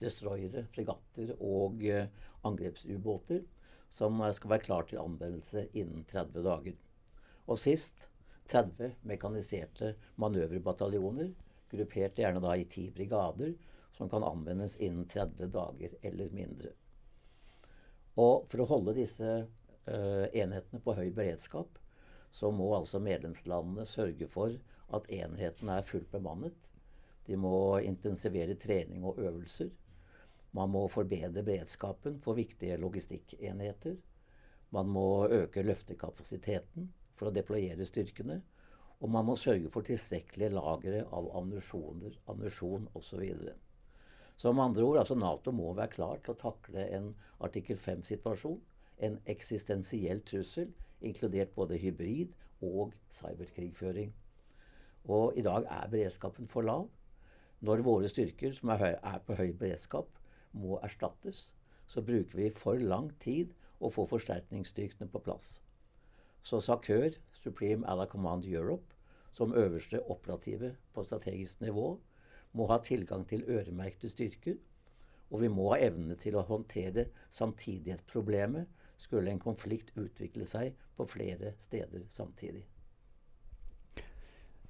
destroyere, 0.00 0.64
fregatter 0.72 1.34
og 1.36 1.82
eh, 1.84 2.06
angrepsubåter, 2.46 3.42
som 3.90 4.22
skal 4.32 4.54
være 4.54 4.64
klar 4.64 4.86
til 4.88 5.02
anvendelse 5.02 5.66
innen 5.74 6.06
30 6.08 6.46
dager. 6.46 6.78
Og 7.50 7.58
sist 7.58 8.06
30 8.50 8.96
mekaniserte 9.06 9.94
manøverbataljoner, 10.20 11.30
gruppert 11.70 12.18
gjerne 12.18 12.42
da 12.42 12.56
i 12.58 12.66
ti 12.66 12.88
brigader, 12.94 13.54
som 13.94 14.10
kan 14.10 14.24
anvendes 14.26 14.76
innen 14.76 15.06
30 15.08 15.50
dager 15.54 15.94
eller 16.02 16.30
mindre. 16.34 16.72
Og 18.18 18.46
for 18.50 18.62
å 18.62 18.68
holde 18.72 18.96
disse 18.98 19.28
uh, 19.44 20.26
enhetene 20.34 20.82
på 20.82 20.94
høy 20.98 21.10
beredskap, 21.14 21.78
så 22.30 22.50
må 22.54 22.70
altså 22.76 23.00
medlemslandene 23.02 23.86
sørge 23.86 24.26
for 24.30 24.54
at 24.94 25.08
enhetene 25.14 25.78
er 25.78 25.86
fullt 25.86 26.10
bemannet. 26.12 26.54
De 27.26 27.38
må 27.38 27.78
intensivere 27.86 28.56
trening 28.58 29.04
og 29.06 29.18
øvelser. 29.22 29.70
Man 30.56 30.72
må 30.74 30.86
forbedre 30.90 31.44
beredskapen 31.46 32.18
for 32.22 32.38
viktige 32.38 32.78
logistikkenheter. 32.82 33.98
Man 34.74 34.90
må 34.90 35.28
øke 35.30 35.62
løftekapasiteten 35.62 36.90
for 37.20 37.28
å 37.28 37.34
deployere 37.36 37.84
styrkene. 37.84 38.40
Og 39.00 39.12
man 39.12 39.26
må 39.28 39.36
sørge 39.40 39.68
for 39.72 39.84
tilstrekkelige 39.84 40.52
lagre 40.56 41.04
av 41.16 41.28
ammunisjon 41.36 42.88
osv. 42.96 43.24
Så 44.40 44.52
med 44.52 44.64
andre 44.64 44.84
ord, 44.84 44.98
altså 45.02 45.16
Nato 45.16 45.52
må 45.52 45.72
være 45.76 45.92
klar 45.94 46.20
til 46.24 46.32
å 46.32 46.40
takle 46.40 46.86
en 46.96 47.10
artikkel 47.44 47.76
5-situasjon. 47.80 48.58
En 49.04 49.18
eksistensiell 49.28 50.20
trussel, 50.28 50.72
inkludert 51.04 51.52
både 51.56 51.78
hybrid 51.80 52.32
og 52.64 52.92
cyberkrigføring. 53.12 54.12
Og 55.08 55.36
i 55.40 55.44
dag 55.44 55.68
er 55.68 55.92
beredskapen 55.92 56.48
for 56.48 56.64
lav. 56.64 56.88
Når 57.64 57.84
våre 57.84 58.08
styrker, 58.08 58.52
som 58.56 58.72
er, 58.72 58.84
høy, 58.84 58.94
er 59.12 59.24
på 59.24 59.36
høy 59.36 59.50
beredskap, 59.60 60.12
må 60.52 60.78
erstattes, 60.84 61.50
så 61.88 62.04
bruker 62.04 62.36
vi 62.36 62.52
for 62.56 62.80
lang 62.80 63.10
tid 63.20 63.52
å 63.80 63.90
få 63.92 64.06
forsterkningsstyrkene 64.08 65.08
på 65.12 65.24
plass. 65.24 65.58
Så 66.42 66.60
SACEUR, 66.60 67.16
Supreme 67.42 67.86
Allied 67.86 68.08
Command 68.08 68.44
Europe, 68.44 68.94
som 69.32 69.54
øverste 69.54 70.02
operative 70.10 70.74
på 70.94 71.04
strategisk 71.04 71.60
nivå, 71.60 71.98
må 72.52 72.66
ha 72.66 72.80
tilgang 72.82 73.26
til 73.28 73.44
øremerkede 73.48 74.10
styrker. 74.10 74.58
Og 75.30 75.40
vi 75.40 75.48
må 75.48 75.68
ha 75.70 75.78
evne 75.78 76.16
til 76.18 76.36
å 76.36 76.46
håndtere 76.46 77.06
samtidighetsproblemet 77.30 78.66
skulle 79.00 79.30
en 79.30 79.40
konflikt 79.40 79.94
utvikle 79.96 80.44
seg 80.44 80.74
på 80.96 81.06
flere 81.08 81.54
steder 81.62 82.04
samtidig. 82.12 82.66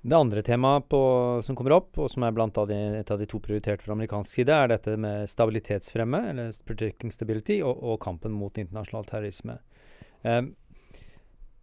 Det 0.00 0.16
andre 0.16 0.40
temaet 0.42 0.86
på, 0.88 1.00
som 1.44 1.56
kommer 1.56 1.74
opp, 1.76 1.98
og 2.00 2.08
som 2.08 2.24
er 2.24 2.32
blant 2.32 2.56
av 2.56 2.70
de, 2.70 2.76
et 3.02 3.10
av 3.12 3.18
de 3.20 3.26
to 3.28 3.40
prioriterte 3.42 3.84
fra 3.84 3.92
amerikansk 3.92 4.38
side, 4.38 4.54
er 4.54 4.70
dette 4.72 4.94
med 4.96 5.28
stabilitetsfremme, 5.28 6.22
eller 6.30 6.54
protecting 6.64 7.12
stability, 7.12 7.58
og, 7.60 7.82
og 7.84 7.98
kampen 8.00 8.32
mot 8.32 8.56
internasjonal 8.56 9.04
terrorisme. 9.10 9.58
Um, 10.24 10.54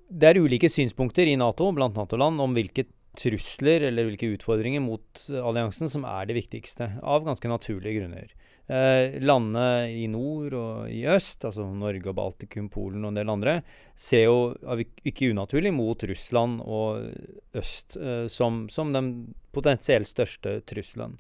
det 0.07 0.29
er 0.29 0.39
ulike 0.41 0.69
synspunkter 0.71 1.27
i 1.27 1.37
Nato, 1.39 1.69
blant 1.75 1.97
Nato-land, 1.97 2.41
om 2.43 2.55
hvilke 2.55 2.87
trusler 3.17 3.87
eller 3.87 4.07
hvilke 4.07 4.29
utfordringer 4.35 4.83
mot 4.83 5.23
alliansen 5.29 5.89
som 5.89 6.05
er 6.07 6.27
det 6.29 6.37
viktigste, 6.37 6.91
av 7.01 7.25
ganske 7.25 7.49
naturlige 7.49 8.01
grunner. 8.01 8.35
Eh, 8.67 9.15
landene 9.23 9.87
i 9.95 10.09
nord 10.11 10.53
og 10.59 10.89
i 10.91 11.05
øst, 11.07 11.45
altså 11.47 11.63
Norge 11.71 12.11
og 12.11 12.17
Baltikum, 12.17 12.67
Polen 12.69 13.05
og 13.05 13.13
en 13.13 13.19
del 13.21 13.31
andre, 13.31 13.53
ser 13.95 14.25
jo 14.27 14.81
ikke 15.07 15.31
unaturlig 15.31 15.71
mot 15.71 16.03
Russland 16.09 16.59
og 16.65 17.07
øst 17.55 17.95
eh, 17.95 18.25
som, 18.31 18.65
som, 18.71 18.91
den 18.95 19.11
potensielt 19.55 20.11
største 20.11 20.59
trusselen. 20.67 21.15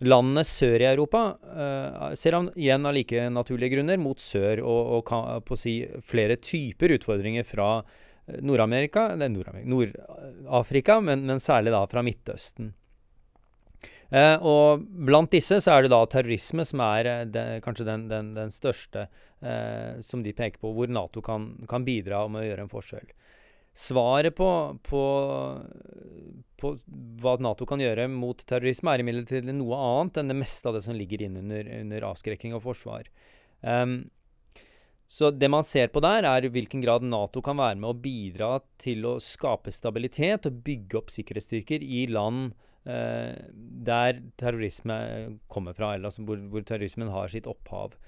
Landene 0.00 0.44
sør 0.48 0.80
i 0.80 0.88
Europa 0.88 1.22
uh, 1.44 2.12
ser 2.16 2.38
han 2.38 2.46
igjen 2.56 2.88
av 2.88 2.94
like 2.96 3.26
naturlige 3.32 3.74
grunner 3.74 4.00
mot 4.00 4.20
sør 4.20 4.62
og, 4.64 4.92
og 4.96 5.02
kan, 5.10 5.42
på 5.44 5.58
si 5.60 5.74
flere 6.08 6.38
typer 6.40 6.96
utfordringer 6.96 7.44
fra 7.44 7.82
Nord-Amerika, 8.40 9.16
Nord-Afrika, 9.16 11.00
men, 11.00 11.24
men, 11.26 11.40
særlig 11.42 11.72
da 11.74 11.82
fra 11.90 12.02
Midtøsten. 12.06 12.72
Eh, 14.10 14.36
og 14.42 14.82
blant 15.06 15.30
disse 15.30 15.60
så 15.62 15.76
er 15.76 15.86
det 15.86 15.92
da 15.92 16.00
terrorisme 16.10 16.64
som 16.66 16.82
er 16.82 17.08
eh, 17.10 17.58
kanskje 17.62 17.86
den, 17.86 18.08
den, 18.10 18.32
den 18.34 18.50
største 18.50 19.04
eh, 19.06 20.00
som 20.02 20.24
de 20.24 20.34
peker 20.34 20.58
på, 20.58 20.72
hvor 20.74 20.90
Nato 20.90 21.22
kan, 21.22 21.52
kan, 21.70 21.86
bidra 21.86 22.24
med 22.26 22.42
å 22.42 22.48
gjøre 22.48 22.66
en 22.66 22.72
forskjell. 22.72 23.12
Svaret 23.76 24.34
på, 24.36 24.48
på, 24.82 25.02
på, 26.60 26.72
hva 27.22 27.36
Nato 27.40 27.66
kan 27.68 27.80
gjøre 27.80 28.08
mot 28.12 28.40
terrorisme, 28.42 28.92
er 28.92 29.04
imidlertid 29.04 29.50
noe 29.54 29.78
annet 29.78 30.20
enn 30.20 30.32
det 30.32 30.40
meste 30.42 30.68
av 30.68 30.76
det 30.76 30.84
som 30.86 30.98
ligger 30.98 31.22
inn 31.26 31.38
under 31.40 32.08
avskrekking 32.10 32.56
og 32.58 32.64
forsvar. 32.66 33.06
Um, 33.62 34.02
så 35.10 35.32
det 35.34 35.48
man 35.50 35.66
ser 35.66 35.88
på 35.90 35.98
der, 36.04 36.22
er 36.22 36.46
hvilken 36.54 36.84
grad 36.84 37.02
Nato 37.02 37.42
kan 37.42 37.58
være 37.58 37.80
med 37.82 37.88
å 37.88 37.98
bidra 37.98 38.50
til 38.78 39.08
å 39.10 39.16
skape 39.18 39.72
stabilitet 39.74 40.46
og 40.46 40.60
bygge 40.66 41.00
opp 41.00 41.10
sikkerhetsstyrker 41.10 41.82
i 41.82 42.04
land 42.14 42.52
eh, 42.86 43.34
der 43.90 44.20
terrorisme 44.38 45.00
kommer 45.50 45.74
fra, 45.74 45.96
eller 45.96 46.12
altså 46.12 46.22
hvor, 46.28 46.38
hvor 46.52 46.62
terrorismen 46.62 47.10
har 47.10 47.32
sitt 47.32 47.50
opphav. 47.50 47.98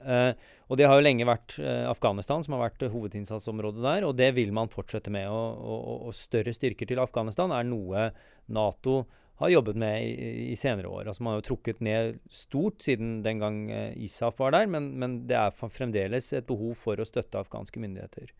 Eh, 0.00 0.32
og 0.72 0.78
det 0.80 0.86
har 0.88 0.96
jo 0.96 1.04
lenge 1.04 1.26
vært 1.28 1.58
uh, 1.60 1.90
Afghanistan 1.90 2.40
som 2.44 2.54
har 2.56 2.62
vært 2.64 2.84
hovedinnsatsområdet 2.92 3.82
der, 3.84 4.06
og 4.08 4.14
det 4.16 4.30
vil 4.38 4.54
man 4.56 4.70
fortsette 4.72 5.12
med. 5.12 5.26
Og, 5.28 5.58
og, 5.60 6.06
og 6.08 6.14
større 6.16 6.54
styrker 6.56 6.88
til 6.88 7.02
Afghanistan 7.02 7.52
er 7.52 7.66
noe 7.68 8.06
Nato 8.52 9.02
har 9.42 9.50
jobbet 9.52 9.78
med 9.82 10.06
i, 10.06 10.30
i, 10.52 10.56
senere 10.56 10.88
år. 10.88 11.10
Altså 11.10 11.24
Man 11.24 11.34
har 11.34 11.42
jo 11.42 11.48
trukket 11.50 11.82
ned 11.84 12.20
stort 12.32 12.84
siden 12.84 13.20
den 13.26 13.42
gang 13.42 13.58
uh, 13.68 13.90
ISAF 14.00 14.40
var 14.40 14.54
der, 14.56 14.70
men, 14.70 14.92
men, 15.02 15.20
det 15.28 15.36
er 15.38 15.52
fremdeles 15.60 16.32
et 16.32 16.48
behov 16.48 16.78
for 16.80 17.00
å 17.00 17.08
støtte 17.08 17.42
afghanske 17.42 17.82
myndigheter. 17.82 18.32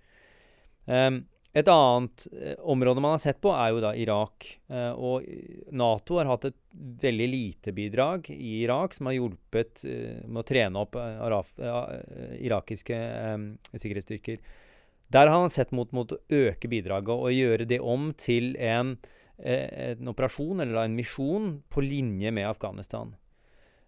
Um, 0.87 1.25
et 1.53 1.69
annet 1.69 2.27
eh, 2.33 2.55
område 2.65 3.03
man 3.05 3.15
har 3.15 3.21
sett 3.21 3.41
på, 3.45 3.51
er 3.53 3.75
jo 3.75 3.83
da 3.85 3.93
Irak. 3.99 4.47
Eh, 4.73 4.91
og 4.97 5.27
Nato 5.77 6.17
har 6.17 6.31
hatt 6.31 6.47
et 6.49 6.59
veldig 7.03 7.29
lite 7.29 7.75
bidrag 7.77 8.31
i 8.33 8.63
Irak 8.63 8.97
som 8.97 9.11
har 9.11 9.19
hjulpet 9.19 9.85
eh, 9.85 10.23
med 10.25 10.41
å 10.41 10.47
trene 10.49 10.85
opp 10.85 10.97
araf, 10.97 11.53
irakiske 12.41 13.01
sikkerhetsstyrker. 13.77 14.41
Der 15.13 15.29
har 15.29 15.43
han 15.43 15.53
sett 15.53 15.75
mot, 15.77 15.93
mot 15.93 16.15
å 16.15 16.23
øke 16.33 16.71
bidraget 16.73 17.13
og 17.13 17.37
gjøre 17.37 17.69
det 17.69 17.83
om 17.85 18.15
til 18.17 18.55
en 18.57 18.97
en 19.43 20.07
operasjon 20.07 20.61
eller 20.63 20.85
en 20.85 20.93
misjon 20.95 21.47
på 21.73 21.83
linje 21.83 22.31
med 22.31 22.47
Afghanistan. 22.47 23.09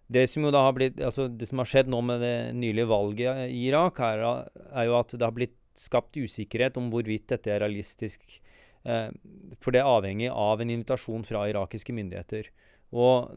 Det 0.06 0.26
som, 0.28 0.44
har 0.44 0.72
blitt, 0.76 0.98
altså 1.00 1.28
det 1.28 1.46
som 1.46 1.62
har 1.62 1.68
skjedd 1.70 1.88
nå 1.92 2.00
med 2.04 2.24
det 2.24 2.36
nylige 2.58 2.88
valget 2.90 3.44
i 3.48 3.68
Irak, 3.68 4.00
er, 4.04 4.24
er, 4.72 4.88
jo 4.88 4.96
at 4.98 5.14
det 5.14 5.24
har 5.24 5.36
blitt 5.36 5.54
skapt 5.78 6.16
usikkerhet 6.16 6.78
om 6.80 6.90
hvorvidt 6.92 7.28
dette 7.32 7.52
er 7.52 7.62
realistisk. 7.64 8.22
Eh, 8.84 9.10
for 9.62 9.74
det 9.74 9.82
er 9.82 9.90
avhengig 9.90 10.30
av 10.30 10.62
en 10.62 10.72
invitasjon 10.74 11.26
fra 11.26 11.46
irakiske 11.50 11.94
myndigheter. 11.96 12.50
Og 12.94 13.34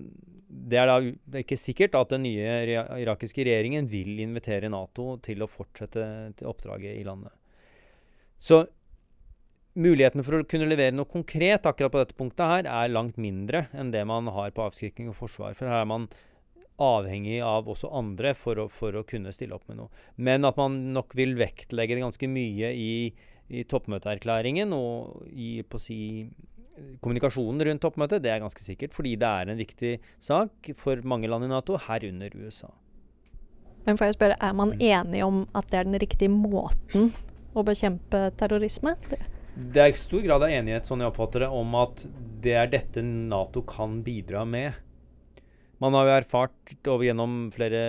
det 0.48 0.80
er 0.80 0.90
da 0.90 1.42
ikke 1.42 1.58
sikkert 1.60 1.96
at 1.98 2.14
den 2.14 2.28
nye 2.28 2.80
irakiske 3.02 3.46
regjeringen 3.48 3.88
vil 3.90 4.20
invitere 4.22 4.70
Nato 4.70 5.16
til 5.26 5.42
å 5.42 5.50
fortsette 5.50 6.08
til 6.38 6.50
oppdraget 6.50 7.00
i 7.00 7.06
landet. 7.08 7.34
Så 8.38 8.66
Mulighetene 9.78 10.24
for 10.26 10.40
å 10.40 10.46
kunne 10.50 10.66
levere 10.66 10.96
noe 10.96 11.06
konkret 11.06 11.68
akkurat 11.70 11.94
på 11.94 12.00
dette 12.02 12.16
punktet 12.18 12.50
her 12.50 12.70
er 12.72 12.90
langt 12.90 13.20
mindre 13.22 13.68
enn 13.78 13.92
det 13.94 14.02
man 14.10 14.26
har 14.34 14.50
på 14.56 14.64
avskrekking 14.66 15.12
og 15.12 15.18
forsvar. 15.20 15.54
For 15.54 15.70
her 15.70 15.84
er 15.84 15.90
man 15.90 16.08
avhengig 16.82 17.40
av 17.46 17.70
også 17.70 17.90
andre 17.96 18.34
for 18.38 18.60
å, 18.62 18.68
for 18.72 18.96
å 18.96 19.06
kunne 19.08 19.34
stille 19.36 19.56
opp 19.58 19.68
med 19.70 19.80
noe. 19.82 20.04
Men 20.16 20.46
at 20.48 20.60
man 20.60 20.78
nok 20.96 21.16
vil 21.18 21.36
vektlegge 21.40 21.98
det 21.98 22.04
ganske 22.06 22.30
mye 22.30 22.74
i, 22.78 22.92
i 23.50 23.64
toppmøteerklæringen 23.70 24.76
og 24.78 25.24
i 25.34 25.64
på 25.68 25.82
si, 25.82 26.00
kommunikasjonen 27.02 27.66
rundt 27.68 27.86
toppmøtet, 27.86 28.22
det 28.26 28.34
er 28.34 28.44
ganske 28.44 28.66
sikkert. 28.66 28.94
Fordi 28.98 29.16
det 29.20 29.30
er 29.30 29.54
en 29.54 29.62
viktig 29.62 29.96
sak 30.24 30.74
for 30.78 31.02
mange 31.08 31.32
land 31.32 31.48
i 31.48 31.54
Nato, 31.54 31.80
herunder 31.88 32.36
USA. 32.38 32.70
Men 33.88 33.98
får 33.98 34.10
jeg 34.10 34.20
spørre, 34.20 34.38
er 34.44 34.54
man 34.58 34.76
enig 34.84 35.24
om 35.24 35.46
at 35.56 35.72
det 35.72 35.80
er 35.80 35.88
den 35.88 36.02
riktige 36.02 36.34
måten 36.34 37.10
å 37.58 37.64
bekjempe 37.66 38.28
terrorisme? 38.38 38.98
Det 39.10 39.24
det 39.58 39.82
er 39.82 39.90
i 39.90 39.98
stor 39.98 40.22
grad 40.22 40.44
av 40.46 40.52
enighet 40.54 40.86
sånn 40.86 41.02
jeg 41.02 41.10
oppfatter 41.10 41.42
det, 41.42 41.48
om 41.50 41.72
at 41.80 42.04
det 42.44 42.54
er 42.60 42.68
dette 42.70 43.02
Nato 43.02 43.64
kan 43.66 44.02
bidra 44.06 44.44
med. 44.46 44.76
Man 45.84 45.94
har 45.98 46.08
jo 46.08 46.16
erfart 46.18 46.90
over 46.90 47.06
gjennom 47.06 47.36
flere 47.54 47.82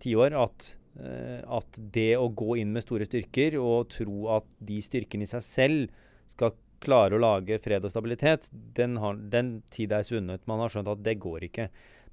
tiår 0.00 0.36
at, 0.38 0.70
uh, 1.00 1.40
at 1.58 1.80
det 1.94 2.14
å 2.16 2.30
gå 2.32 2.58
inn 2.62 2.72
med 2.74 2.86
store 2.86 3.08
styrker 3.08 3.58
og 3.60 3.90
tro 3.92 4.30
at 4.38 4.48
de 4.64 4.80
styrkene 4.84 5.26
i 5.26 5.30
seg 5.30 5.44
selv 5.44 6.00
skal 6.32 6.56
klare 6.78 7.16
å 7.16 7.20
lage 7.22 7.58
fred 7.58 7.84
og 7.84 7.90
stabilitet, 7.90 8.48
den, 8.52 8.96
har, 9.02 9.18
den 9.18 9.58
tid 9.74 9.92
er 9.92 10.04
svunnet. 10.06 10.44
Man 10.46 10.62
har 10.62 10.72
skjønt 10.72 10.90
at 10.92 11.02
det 11.02 11.18
går 11.18 11.48
ikke. 11.48 11.68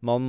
Man, 0.06 0.26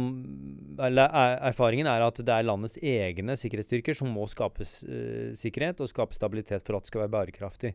erfaringen 0.79 1.89
er 1.91 2.05
at 2.05 2.21
det 2.23 2.33
er 2.33 2.47
landets 2.47 2.77
egne 2.79 3.35
sikkerhetsstyrker 3.37 3.97
som 3.97 4.13
må 4.13 4.29
skape 4.31 4.65
uh, 4.65 5.33
sikkerhet 5.37 5.83
og 5.83 5.91
skape 5.91 6.17
stabilitet 6.17 6.67
for 6.67 6.79
at 6.79 6.87
det 6.87 6.93
skal 6.93 7.07
være 7.07 7.17
bærekraftig. 7.17 7.75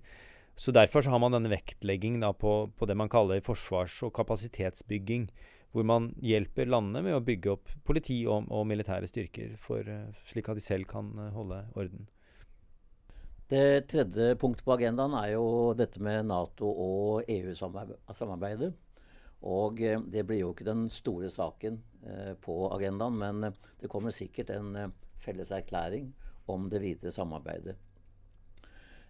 Så 0.56 0.74
Derfor 0.76 1.02
så 1.02 1.14
har 1.14 1.22
man 1.24 1.34
denne 1.34 1.52
vektlegging 1.52 2.20
på, 2.38 2.54
på, 2.78 2.86
det 2.86 2.98
man 2.98 3.10
kaller 3.10 3.42
forsvars- 3.42 4.02
og 4.06 4.14
kapasitetsbygging. 4.14 5.30
Hvor 5.72 5.86
man 5.88 6.10
hjelper 6.20 6.68
landene 6.68 7.04
med 7.06 7.16
å 7.16 7.24
bygge 7.24 7.54
opp 7.54 7.70
politi 7.88 8.22
og, 8.28 8.50
og 8.52 8.66
militære 8.68 9.08
styrker, 9.08 9.54
for, 9.62 9.88
uh, 9.88 10.24
slik 10.28 10.50
at 10.52 10.60
de 10.60 10.64
selv 10.66 10.90
kan 10.90 11.14
uh, 11.16 11.30
holde 11.36 11.62
orden. 11.80 12.10
Det 13.52 13.88
tredje 13.92 14.36
punktet 14.40 14.64
på 14.64 14.76
agendaen 14.78 15.16
er 15.20 15.34
jo 15.34 15.46
dette 15.76 16.00
med 16.00 16.30
Nato 16.30 16.70
og 16.72 17.28
EU-samarbeidet. 17.28 18.70
Og 19.42 19.82
eh, 19.84 20.00
det 20.14 20.24
blir 20.30 20.44
jo 20.44 20.54
ikke 20.54 20.68
den 20.70 20.86
store 20.94 21.28
saken 21.34 21.82
eh, 22.06 22.34
på 22.40 22.56
agendaen, 22.72 23.18
men 23.20 23.50
det 23.82 23.90
kommer 23.92 24.14
sikkert 24.16 24.54
en 24.56 24.76
eh, 24.78 24.94
felles 25.20 25.52
erklæring 25.52 26.14
om 26.48 26.70
det 26.72 26.80
videre 26.80 27.12
samarbeidet. 27.12 27.76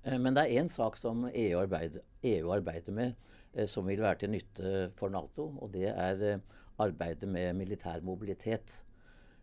Eh, 0.04 0.18
men 0.18 0.34
det 0.34 0.48
er 0.48 0.64
én 0.64 0.72
sak 0.72 0.98
som 0.98 1.28
EU 1.30 1.60
arbeider, 1.62 2.02
EU 2.24 2.50
arbeider 2.56 2.96
med 2.98 3.14
eh, 3.14 3.41
som 3.68 3.88
vil 3.88 4.02
være 4.04 4.22
til 4.22 4.32
nytte 4.32 4.92
for 5.00 5.12
Nato, 5.14 5.50
og 5.60 5.74
det 5.74 5.90
er 5.92 6.24
eh, 6.28 6.44
arbeidet 6.82 7.30
med 7.30 7.54
militær 7.60 8.02
mobilitet. 8.06 8.82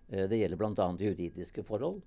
Det 0.08 0.38
gjelder 0.40 0.56
bl.a. 0.56 0.86
juridiske 0.96 1.62
forhold 1.68 1.98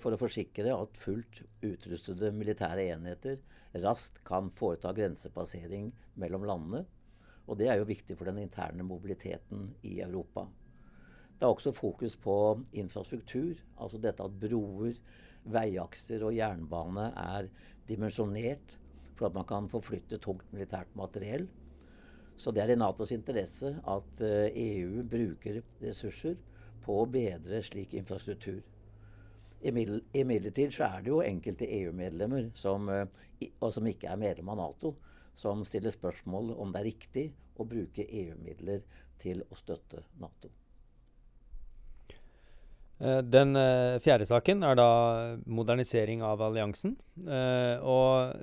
for 0.00 0.14
å 0.14 0.18
forsikre 0.20 0.70
at 0.70 1.00
fullt 1.02 1.40
utrustede 1.66 2.30
militære 2.32 2.84
enheter 2.94 3.40
raskt 3.82 4.20
kan 4.24 4.52
foreta 4.54 4.92
grensepassering 4.94 5.90
mellom 6.20 6.46
landene. 6.46 6.84
Og 7.44 7.58
det 7.60 7.68
er 7.68 7.80
jo 7.80 7.88
viktig 7.88 8.16
for 8.16 8.30
den 8.30 8.40
interne 8.44 8.86
mobiliteten 8.86 9.72
i 9.84 9.98
Europa. 10.00 10.46
Det 11.34 11.44
er 11.44 11.50
også 11.50 11.74
fokus 11.74 12.14
på 12.16 12.36
infrastruktur, 12.72 13.58
altså 13.76 13.98
dette 14.00 14.24
at 14.24 14.38
broer, 14.40 14.94
veiakser 15.44 16.22
og 16.24 16.36
jernbane 16.38 17.10
er 17.20 17.50
dimensjonert 17.88 18.78
for 19.14 19.28
at 19.28 19.36
man 19.36 19.46
kan 19.48 19.68
forflytte 19.70 20.18
tungt 20.22 20.46
militært 20.52 20.90
materiell. 20.98 21.46
Så 22.36 22.50
det 22.50 22.64
er 22.64 22.74
i 22.74 22.78
Natos 22.78 23.12
interesse 23.14 23.76
at 23.86 24.22
EU 24.24 24.88
eh, 24.98 25.00
e 25.00 25.08
bruker 25.10 25.60
ressurser 25.82 26.34
på 26.84 26.96
å 27.00 27.06
bedre 27.08 27.62
slik 27.64 27.94
infrastruktur. 27.94 28.60
Imidlertid 29.64 30.74
så 30.74 30.88
er 30.90 31.04
det 31.04 31.12
jo 31.12 31.22
enkelte 31.24 31.68
EU-medlemmer 31.78 32.50
eh, 32.50 33.06
og 33.60 33.70
som 33.72 33.88
ikke 33.88 34.10
er 34.10 34.20
medlem 34.20 34.50
av 34.52 34.60
Nato, 34.60 34.96
som 35.34 35.64
stiller 35.66 35.94
spørsmål 35.94 36.52
om 36.58 36.74
det 36.74 36.82
er 36.82 36.90
riktig 36.90 37.24
å 37.56 37.66
bruke 37.68 38.04
EU-midler 38.04 38.82
til 39.22 39.46
å 39.48 39.58
støtte 39.58 40.04
Nato. 40.20 40.50
Eh, 43.02 43.20
den 43.26 43.56
uh, 43.58 43.98
fjerde 44.02 44.26
saken 44.28 44.62
er 44.62 44.78
da 44.78 44.88
modernisering 45.50 46.22
av 46.24 46.42
alliansen. 46.46 46.94
Uh, 47.18 47.76
og 47.82 48.34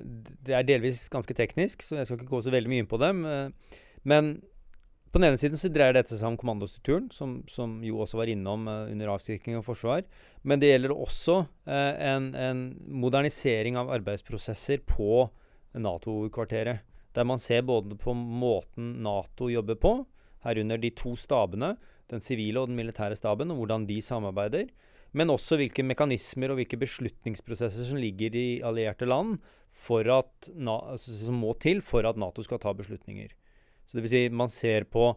det 0.45 0.57
er 0.57 0.67
delvis 0.67 1.05
ganske 1.11 1.35
teknisk, 1.37 1.85
så 1.85 2.01
jeg 2.01 2.09
skal 2.09 2.19
ikke 2.19 2.31
gå 2.33 2.41
så 2.43 2.53
veldig 2.53 2.71
mye 2.71 2.83
inn 2.83 2.91
på 2.91 2.99
dem. 3.01 3.23
Men 4.07 4.31
på 5.11 5.19
den 5.19 5.29
ene 5.29 5.39
siden 5.39 5.59
så 5.59 5.71
dreier 5.71 5.95
dette 5.95 6.15
seg 6.15 6.27
om 6.27 6.39
kommandostrukturen, 6.39 7.09
som, 7.11 7.41
som 7.51 7.79
jo 7.83 7.99
også 8.03 8.19
var 8.21 8.31
innom 8.31 8.67
under 8.69 9.11
avskrekking 9.15 9.57
og 9.59 9.65
forsvar. 9.67 10.05
Men 10.47 10.61
det 10.61 10.71
gjelder 10.71 10.93
også 10.95 11.41
en, 11.67 12.29
en, 12.31 12.61
modernisering 13.03 13.75
av 13.79 13.91
arbeidsprosesser 13.91 14.85
på 14.87 15.25
Nato-kvarteret. 15.75 16.87
Der 17.11 17.27
man 17.27 17.43
ser 17.43 17.67
både 17.67 17.97
på 17.99 18.15
måten 18.15 18.93
Nato 19.03 19.49
jobber 19.51 19.75
på, 19.83 19.93
herunder 20.47 20.79
de 20.79 20.93
to 20.95 21.11
stabene, 21.19 21.75
den 22.11 22.23
sivile 22.23 22.61
og 22.61 22.69
den 22.69 22.79
militære 22.79 23.17
staben, 23.17 23.51
og 23.51 23.61
hvordan 23.61 23.87
de 23.89 24.01
samarbeider. 24.03 24.71
Men 25.17 25.31
også 25.33 25.57
hvilke 25.59 25.83
mekanismer 25.83 26.53
og 26.53 26.61
hvilke 26.61 26.79
beslutningsprosesser 26.79 27.87
som 27.87 27.99
ligger 27.99 28.35
i 28.37 28.61
allierte 28.63 29.07
land 29.07 29.39
at, 29.71 30.49
altså, 30.51 31.15
som 31.15 31.39
må 31.39 31.53
til 31.59 31.81
for 31.81 32.07
at 32.07 32.19
Nato 32.19 32.43
skal 32.43 32.59
ta 32.59 32.73
beslutninger. 32.75 33.31
Så 33.85 33.97
det 33.97 34.03
vil 34.05 34.11
si, 34.11 34.29
man 34.29 34.51
ser 34.51 34.85
på 34.87 35.09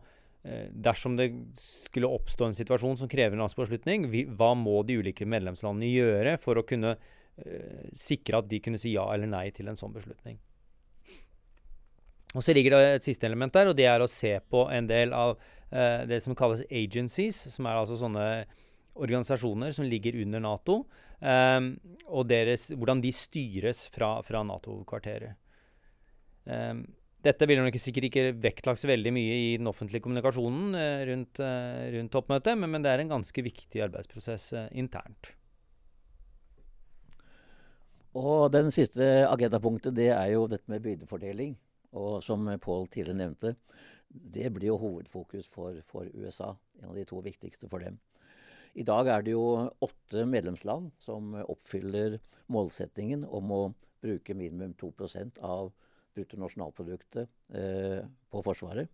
eh, 0.45 0.71
Dersom 0.71 1.17
det 1.19 1.29
skulle 1.59 2.11
oppstå 2.11 2.49
en 2.49 2.57
situasjon 2.57 2.99
som 2.99 3.11
krever 3.11 3.37
en 3.37 3.45
landsbeslutning, 3.45 4.09
hva 4.35 4.55
må 4.59 4.83
de 4.87 4.99
ulike 4.99 5.27
medlemslandene 5.27 5.91
gjøre 5.91 6.39
for 6.43 6.59
å 6.59 6.67
kunne 6.67 6.97
eh, 6.97 7.87
sikre 7.95 8.41
at 8.41 8.51
de 8.51 8.63
kunne 8.65 8.81
si 8.81 8.95
ja 8.95 9.07
eller 9.15 9.31
nei 9.31 9.51
til 9.55 9.71
en 9.71 9.79
sånn 9.79 9.95
beslutning? 9.95 10.41
Og 12.35 12.43
Så 12.43 12.55
ligger 12.55 12.75
det 12.75 12.95
et 12.97 13.07
siste 13.07 13.29
element 13.29 13.55
der, 13.55 13.71
og 13.71 13.77
det 13.79 13.87
er 13.87 14.03
å 14.03 14.11
se 14.11 14.41
på 14.51 14.67
en 14.75 14.89
del 14.91 15.15
av 15.15 15.37
uh, 15.75 16.05
det 16.09 16.23
som 16.25 16.37
kalles 16.39 16.65
agencies, 16.71 17.43
som 17.53 17.67
er 17.69 17.83
altså 17.83 17.99
sånne 18.01 18.29
organisasjoner 18.95 19.73
som 19.75 19.87
ligger 19.89 20.21
under 20.23 20.43
Nato, 20.43 20.77
eh, 21.19 21.61
og 22.07 22.29
deres, 22.31 22.69
hvordan 22.75 23.03
de 23.03 23.13
styres 23.15 23.89
fra, 23.95 24.17
fra 24.27 24.45
Nato-kvarteret. 24.47 25.35
Eh, 26.47 26.75
dette 27.25 27.49
ville 27.49 27.65
nok 27.65 27.79
sikkert 27.81 28.11
ikke 28.11 28.27
vektlagt 28.37 28.83
så 28.83 28.91
veldig 28.91 29.13
mye 29.17 29.37
i 29.41 29.53
den 29.57 29.71
offentlige 29.71 30.05
kommunikasjonen 30.05 30.75
uh, 30.77 31.05
rundt, 31.09 31.39
uh, 31.41 31.87
rundt, 31.95 32.11
toppmøtet, 32.13 32.59
men, 32.61 32.69
men, 32.69 32.85
det 32.85 32.91
er 32.93 33.01
en 33.01 33.15
ganske 33.15 33.45
viktig 33.47 33.81
arbeidsprosess 33.87 34.51
internt. 34.77 35.31
Og 38.21 38.53
Den 38.53 38.69
siste 38.71 39.25
agendapunktet 39.25 39.97
det 39.97 40.11
er 40.13 40.35
jo 40.35 40.45
dette 40.53 40.69
med 40.69 40.85
byrdefordeling. 40.85 41.57
Og 41.97 42.21
som 42.27 42.45
Pål 42.61 42.91
tidligere 42.93 43.23
nevnte, 43.23 43.55
det 44.15 44.51
blir 44.55 44.71
jo 44.71 44.79
hovedfokus 44.79 45.49
for, 45.51 45.81
for, 45.91 46.09
USA. 46.15 46.55
En 46.81 46.93
av 46.93 46.99
de 46.99 47.05
to 47.09 47.21
viktigste 47.25 47.69
for 47.71 47.83
dem. 47.83 47.99
I 48.75 48.87
dag 48.87 49.09
er 49.11 49.23
det 49.23 49.35
jo 49.35 49.71
åtte 49.83 50.25
medlemsland 50.27 50.91
som 51.03 51.35
oppfyller 51.43 52.19
målsettingen 52.51 53.25
om 53.27 53.53
å 53.55 53.63
bruke 54.05 54.35
minimum 54.37 54.75
2 54.79 54.93
av 55.41 55.73
bruttonasjonalproduktet 56.15 57.31
eh, 57.55 58.03
på 58.31 58.43
Forsvaret. 58.47 58.91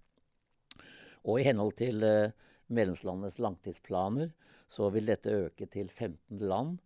Og 1.29 1.41
i 1.41 1.45
henhold 1.49 1.77
til 1.81 2.05
eh, 2.07 2.33
medlemslandenes 2.73 3.41
langtidsplaner 3.43 4.31
så 4.71 4.89
vil 4.95 5.09
dette 5.11 5.35
øke 5.49 5.67
til 5.67 5.91
15 5.91 6.45
land, 6.45 6.79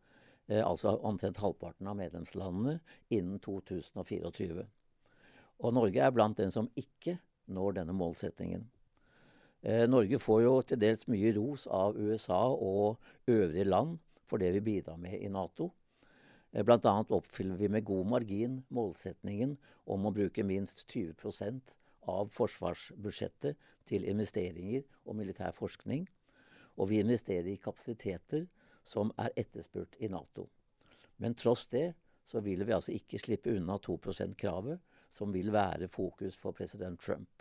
eh, 0.49 0.63
altså 0.65 0.97
omtrent 1.07 1.43
halvparten 1.43 1.91
av 1.91 1.99
medlemslandene, 2.01 2.81
innen 3.15 3.39
2024. 3.45 4.67
Og 5.63 5.77
Norge 5.77 6.03
er 6.03 6.15
blant 6.15 6.41
den 6.41 6.51
som 6.55 6.71
ikke 6.79 7.19
når 7.47 7.79
denne 7.81 7.95
målsettingen. 7.97 8.65
Eh, 9.63 9.87
Norge 9.89 10.19
får 10.21 10.43
jo 10.45 10.57
til 10.63 10.81
dels 10.81 11.07
mye 11.09 11.33
ros 11.37 11.67
av 11.67 11.97
USA 11.97 12.43
og 12.53 12.99
øvrige 13.27 13.65
land 13.65 13.99
for 14.29 14.39
det 14.39 14.53
vi 14.57 14.61
bidrar 14.61 14.97
med 15.01 15.17
i 15.21 15.29
Nato. 15.29 15.71
Eh, 16.53 16.65
Bl.a. 16.65 17.05
oppfyller 17.09 17.57
vi 17.57 17.69
med 17.69 17.85
god 17.85 18.07
margin 18.07 18.59
målsetningen 18.69 19.57
om 19.87 20.07
å 20.07 20.13
bruke 20.13 20.45
minst 20.45 20.85
20% 20.89 21.77
av 22.13 22.29
forsvarsbudsjettet 22.37 23.57
til 23.89 24.05
investeringer 24.09 24.85
og 25.05 25.17
militær 25.17 25.57
forskning. 25.57 26.07
Og 26.77 26.91
vi 26.91 27.01
investerer 27.01 27.49
i 27.53 27.61
kapasiteter 27.61 28.47
som 28.85 29.13
er 29.19 29.33
etterspurt 29.37 29.97
i 30.01 30.09
Nato. 30.13 30.49
Men 31.17 31.35
tross 31.35 31.67
det 31.73 31.95
så 32.25 32.41
vil 32.41 32.65
vi 32.67 32.73
altså 32.73 32.93
ikke 32.93 33.21
slippe 33.21 33.53
unna 33.57 33.79
2 33.79 33.99
%-kravet, 33.99 34.79
som 35.09 35.33
vil 35.33 35.53
være 35.53 35.89
fokus 35.89 36.37
for 36.37 36.53
president 36.53 37.01
Trump. 37.01 37.34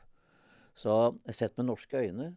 Så 0.73 1.15
sett 1.29 1.57
med 1.57 1.69
norske 1.69 1.97
øyne 1.97 2.33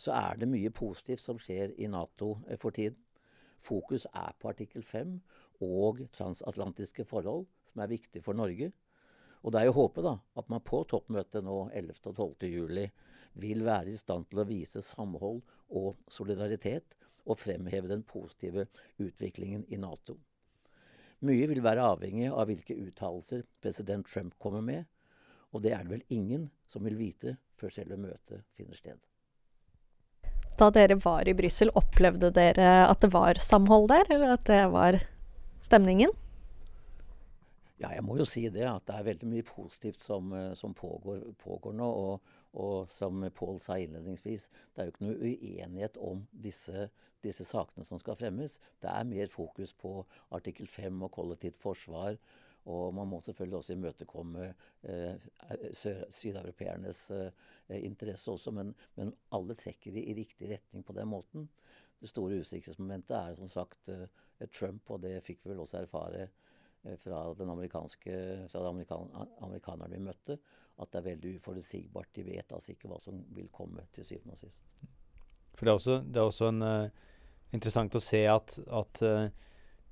så 0.00 0.12
er 0.16 0.36
det 0.40 0.48
mye 0.48 0.70
positivt 0.72 1.24
som 1.24 1.38
skjer 1.40 1.74
i 1.76 1.88
Nato 1.90 2.38
eh, 2.48 2.58
for 2.60 2.70
tiden. 2.76 2.98
Fokus 3.60 4.06
er 4.06 4.32
på 4.40 4.48
artikkel 4.48 4.82
5 4.82 5.18
og 5.60 6.00
transatlantiske 6.16 7.04
forhold, 7.04 7.44
som 7.68 7.82
er 7.84 7.92
viktig 7.92 8.22
for 8.24 8.32
Norge. 8.32 8.70
Og 9.42 9.52
det 9.52 9.60
er 9.60 9.68
jo 9.68 9.76
håpet 9.76 10.04
da, 10.04 10.14
at 10.36 10.48
man 10.52 10.64
på 10.64 10.82
toppmøtet 10.88 11.44
nå 11.44 11.68
11. 11.76 12.00
og 12.06 12.16
12. 12.16 12.48
juli 12.48 12.86
vil 13.40 13.64
være 13.64 13.92
i 13.92 14.00
stand 14.00 14.26
til 14.30 14.40
å 14.40 14.48
vise 14.48 14.82
samhold 14.84 15.42
og 15.68 16.00
solidaritet, 16.08 16.96
og 17.28 17.36
fremheve 17.38 17.88
den 17.90 18.02
positive 18.02 18.64
utviklingen 18.98 19.66
i 19.68 19.76
Nato. 19.76 20.16
Mye 21.20 21.48
vil 21.50 21.60
være 21.62 21.84
avhengig 21.84 22.30
av 22.32 22.48
hvilke 22.48 22.74
uttalelser 22.80 23.44
president 23.60 24.08
Trump 24.08 24.38
kommer 24.40 24.64
med, 24.64 24.86
og 25.50 25.62
det 25.64 25.74
er 25.74 25.84
det 25.84 25.94
vel 25.94 26.04
ingen 26.14 26.48
som 26.70 26.84
vil 26.86 26.98
vite 26.98 27.36
før 27.60 27.72
selve 27.74 27.98
møtet 28.00 28.44
finner 28.56 28.78
sted. 28.78 28.98
Da 30.60 30.68
dere 30.74 30.98
var 31.00 31.28
i 31.28 31.34
Brussel, 31.36 31.72
opplevde 31.76 32.32
dere 32.36 32.70
at 32.86 33.00
det 33.00 33.12
var 33.14 33.40
samhold 33.40 33.88
der, 33.92 34.04
eller 34.12 34.34
at 34.34 34.44
det 34.48 34.60
var 34.72 34.98
stemningen? 35.64 36.12
Ja, 37.80 37.94
jeg 37.96 38.04
må 38.04 38.18
jo 38.18 38.26
si 38.28 38.42
det. 38.52 38.66
At 38.68 38.84
det 38.90 38.98
er 38.98 39.06
veldig 39.06 39.28
mye 39.30 39.46
positivt 39.46 40.04
som, 40.04 40.34
eh, 40.36 40.52
som 40.54 40.74
pågår, 40.76 41.22
pågår, 41.40 41.72
nå. 41.72 41.86
Og, 41.88 42.34
og 42.60 42.90
som 42.92 43.24
Pål 43.32 43.60
sa 43.64 43.78
innledningsvis, 43.80 44.50
det 44.74 44.82
er 44.82 44.90
jo 44.90 44.92
ikke 44.92 45.06
noe 45.06 45.30
uenighet 45.30 45.96
om 46.04 46.26
disse 46.44 46.90
disse 47.24 47.44
sakene 47.44 47.84
som 47.84 48.00
skal 48.00 48.18
fremmes. 48.18 48.58
Det 48.80 48.90
er 48.90 49.08
mer 49.08 49.30
fokus 49.32 49.72
på 49.76 50.00
artikkel 50.36 50.68
5 50.68 51.02
og 51.06 51.12
kollektivt 51.16 51.58
forsvar. 51.60 52.16
Og 52.70 52.94
man 52.94 53.08
må 53.10 53.20
selvfølgelig 53.24 53.58
også 53.58 53.74
imøtekomme 53.74 54.46
eh, 54.88 55.28
sydeuropeernes 55.74 57.02
eh, 57.16 57.80
interesse 57.80 58.30
også. 58.30 58.52
Men, 58.54 58.74
men, 58.98 59.12
alle 59.36 59.56
trekker 59.58 59.96
i, 59.96 60.04
i, 60.10 60.16
riktig 60.18 60.52
retning 60.52 60.84
på 60.86 60.96
den 60.96 61.10
måten. 61.10 61.48
Det 62.00 62.08
store 62.08 62.40
usikkerhetsmomentet 62.40 63.16
er 63.16 63.36
som 63.40 63.50
sagt 63.50 63.90
eh, 63.92 64.06
Trump, 64.54 64.88
og 64.90 65.02
det 65.04 65.18
fikk 65.26 65.42
vi 65.44 65.52
vel 65.52 65.64
også 65.64 65.82
erfare 65.82 66.28
eh, 66.28 66.96
fra 67.02 67.24
den 67.38 67.52
amerikanske, 67.52 68.16
fra 68.52 68.64
de 68.64 68.72
amerikan 68.72 69.12
amerikanerne 69.42 69.98
vi 69.98 70.06
møtte, 70.08 70.38
at 70.80 70.92
det 70.92 71.02
er 71.02 71.10
veldig 71.10 71.36
uforutsigbart. 71.40 72.14
De 72.16 72.24
vet 72.30 72.56
altså 72.56 72.72
ikke 72.72 72.88
hva 72.88 73.02
som 73.02 73.20
vil 73.36 73.50
komme 73.52 73.84
til 73.92 74.06
syvende 74.06 74.38
og 74.38 74.44
sist. 74.46 74.88
For 75.58 75.66
det 75.66 75.72
er 75.72 75.80
også, 75.82 76.02
det 76.06 76.20
er 76.20 76.28
også 76.30 76.52
en 76.54 76.66
uh 76.66 77.06
interessant 77.56 77.96
å 77.96 78.02
se 78.02 78.20
at, 78.30 78.56
at 78.80 79.02
uh, 79.04 79.26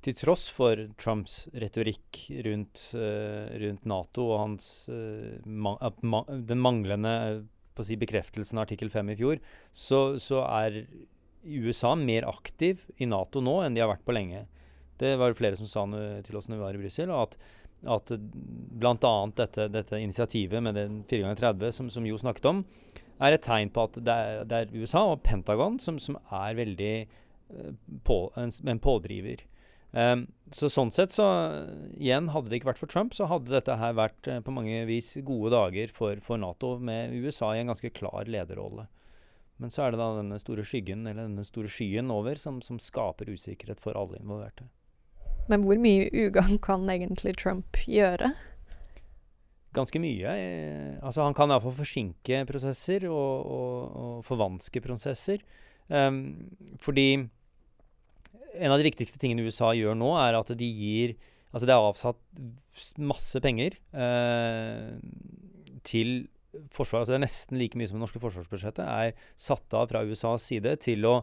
til 0.04 0.14
tross 0.14 0.46
for 0.54 0.78
Trumps 1.00 1.40
retorikk 1.58 2.20
rundt, 2.46 2.82
uh, 2.94 3.50
rundt 3.62 3.86
Nato 3.88 4.28
og 4.30 4.42
hans, 4.44 4.66
uh, 4.92 5.38
man, 5.44 5.78
ma 6.02 6.22
den 6.28 6.60
manglende 6.62 7.14
si, 7.84 7.98
bekreftelsen 7.98 8.58
av 8.58 8.66
artikkel 8.66 8.90
5 8.94 9.12
i 9.14 9.18
fjor, 9.18 9.42
så, 9.74 10.18
så, 10.22 10.42
er 10.46 10.84
USA 11.48 11.94
mer 11.98 12.26
aktiv 12.28 12.82
i 12.98 13.06
Nato 13.06 13.42
nå 13.42 13.60
enn 13.64 13.76
de 13.76 13.82
har 13.82 13.90
vært 13.90 14.06
på 14.06 14.14
lenge. 14.14 14.46
Det 14.98 15.14
var 15.18 15.30
det 15.30 15.38
flere 15.38 15.58
som 15.58 15.70
sa 15.70 15.84
til 16.26 16.38
oss 16.38 16.48
når 16.50 16.58
vi 16.58 16.64
var 16.64 16.78
i 16.78 16.80
Brussel. 16.82 17.12
At, 17.14 17.36
at 17.86 18.10
bl.a. 18.18 19.12
Dette, 19.38 19.68
dette 19.70 20.00
initiativet 20.02 20.62
med 20.64 20.74
den 20.74 21.02
4 21.06 21.22
ganger 21.22 21.42
30 21.44 21.76
som, 21.76 21.92
som 21.94 22.08
Jo 22.08 22.18
snakket 22.18 22.50
om, 22.50 22.64
er 23.22 23.34
et 23.34 23.46
tegn 23.46 23.70
på 23.74 23.86
at 23.86 24.00
det 24.02 24.14
er, 24.14 24.42
det 24.46 24.58
er 24.58 24.74
USA 24.74 25.04
og 25.12 25.22
Pentagon 25.26 25.78
som, 25.82 26.02
som 26.02 26.18
er 26.34 26.58
veldig 26.58 26.92
uh, 27.06 27.72
på, 28.06 28.18
en, 28.38 28.54
en 28.74 28.82
pådriver. 28.82 29.46
Um, 29.92 30.26
så 30.52 30.68
sånn 30.68 30.90
sett 30.92 31.14
så 31.14 31.24
igjen, 31.96 32.28
hadde 32.34 32.50
det 32.50 32.60
ikke 32.60 32.70
vært 32.70 32.80
for 32.82 32.92
Trump, 32.92 33.14
så 33.16 33.28
hadde 33.28 33.52
dette 33.52 33.76
her 33.80 33.94
vært 33.96 34.28
eh, 34.28 34.40
på 34.44 34.52
mange 34.52 34.82
vis 34.88 35.14
gode 35.24 35.52
dager 35.54 35.92
for, 35.96 36.20
for 36.24 36.40
Nato, 36.40 36.74
med 36.80 37.14
USA 37.16 37.54
i 37.54 37.62
en 37.62 37.72
ganske 37.72 37.90
klar 37.96 38.28
lederrolle. 38.28 38.86
Men 39.58 39.72
så 39.74 39.84
er 39.84 39.92
det 39.92 40.00
da 40.00 40.10
denne 40.20 40.38
store 40.40 40.64
skyggen, 40.66 41.06
eller 41.08 41.26
denne 41.26 41.44
store 41.46 41.70
skyen 41.72 42.12
over, 42.14 42.38
som, 42.40 42.60
som 42.64 42.78
skaper 42.80 43.32
usikkerhet 43.32 43.80
for 43.82 43.98
alle 43.98 44.20
involverte. 44.20 44.68
Men 45.48 45.64
hvor 45.64 45.80
mye 45.80 46.08
ugagn 46.12 46.60
kan 46.64 46.84
egentlig 46.92 47.34
Trump 47.40 47.80
gjøre? 47.88 48.34
Ganske 49.76 50.00
mye. 50.00 50.32
Eh, 50.32 50.92
altså 51.04 51.24
han 51.24 51.36
kan 51.36 51.52
iallfall 51.52 51.76
forsinke 51.76 52.44
prosesser 52.48 53.08
og, 53.08 53.48
og, 53.48 53.96
og 54.04 54.22
forvanske 54.28 54.84
prosesser. 54.84 55.44
Um, 55.88 56.20
fordi 56.84 57.28
en 58.54 58.72
av 58.72 58.80
de 58.80 58.88
viktigste 58.88 59.20
tingene 59.20 59.44
USA 59.48 59.74
gjør 59.76 59.98
nå, 59.98 60.12
er 60.20 60.38
at 60.38 60.54
de 60.56 60.68
gir 60.68 61.18
Altså 61.48 61.64
det 61.64 61.72
er 61.72 61.80
avsatt 61.80 62.98
masse 63.00 63.40
penger 63.40 63.78
eh, 63.96 64.98
til 65.80 66.28
forsvar. 66.74 67.00
Altså 67.00 67.14
det 67.14 67.18
er 67.18 67.24
nesten 67.24 67.56
like 67.60 67.78
mye 67.78 67.88
som 67.88 67.96
det 67.96 68.04
norske 68.04 68.20
forsvarsbudsjettet 68.20 68.84
er 68.84 69.14
satt 69.40 69.76
av 69.76 69.88
fra 69.88 70.02
USAs 70.04 70.44
side 70.44 70.74
til 70.84 71.08
å, 71.08 71.14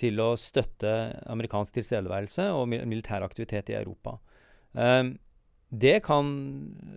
til 0.00 0.22
å 0.24 0.30
støtte 0.40 0.94
amerikansk 1.28 1.76
tilstedeværelse 1.76 2.48
og 2.56 2.70
militær 2.72 3.26
aktivitet 3.26 3.68
i 3.72 3.76
Europa. 3.76 4.16
Eh, 4.80 5.12
det 5.84 5.98
kan 6.08 6.32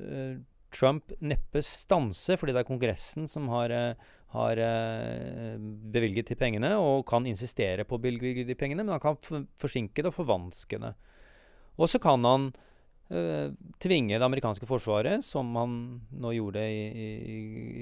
eh, 0.08 0.40
Trump 0.74 1.12
neppe 1.20 1.62
stanse, 1.66 2.38
fordi 2.38 2.54
det 2.56 2.64
er 2.64 2.70
Kongressen 2.70 3.28
som 3.30 3.50
har, 3.54 3.74
eh, 3.74 4.08
har 4.36 4.62
eh, 4.64 5.58
bevilget 5.58 6.32
de 6.32 6.38
pengene, 6.40 6.76
og 6.78 7.06
kan 7.10 7.28
insistere 7.30 7.86
på 7.88 7.98
å 7.98 8.02
bevilge 8.02 8.46
de 8.48 8.58
pengene, 8.58 8.86
men 8.86 8.98
han 8.98 9.04
kan 9.04 9.48
forsinke 9.60 10.04
det 10.04 10.12
og 10.12 10.20
forvanske 10.22 10.82
det. 10.82 10.94
Og 11.80 11.90
så 11.90 12.02
kan 12.04 12.26
han 12.28 12.50
øh, 13.10 13.56
tvinge 13.82 14.18
det 14.20 14.26
amerikanske 14.26 14.68
forsvaret, 14.70 15.24
som 15.26 15.50
han 15.56 15.74
nå 16.12 16.34
gjorde 16.36 16.66
i, 16.68 16.86
i, 16.90 17.10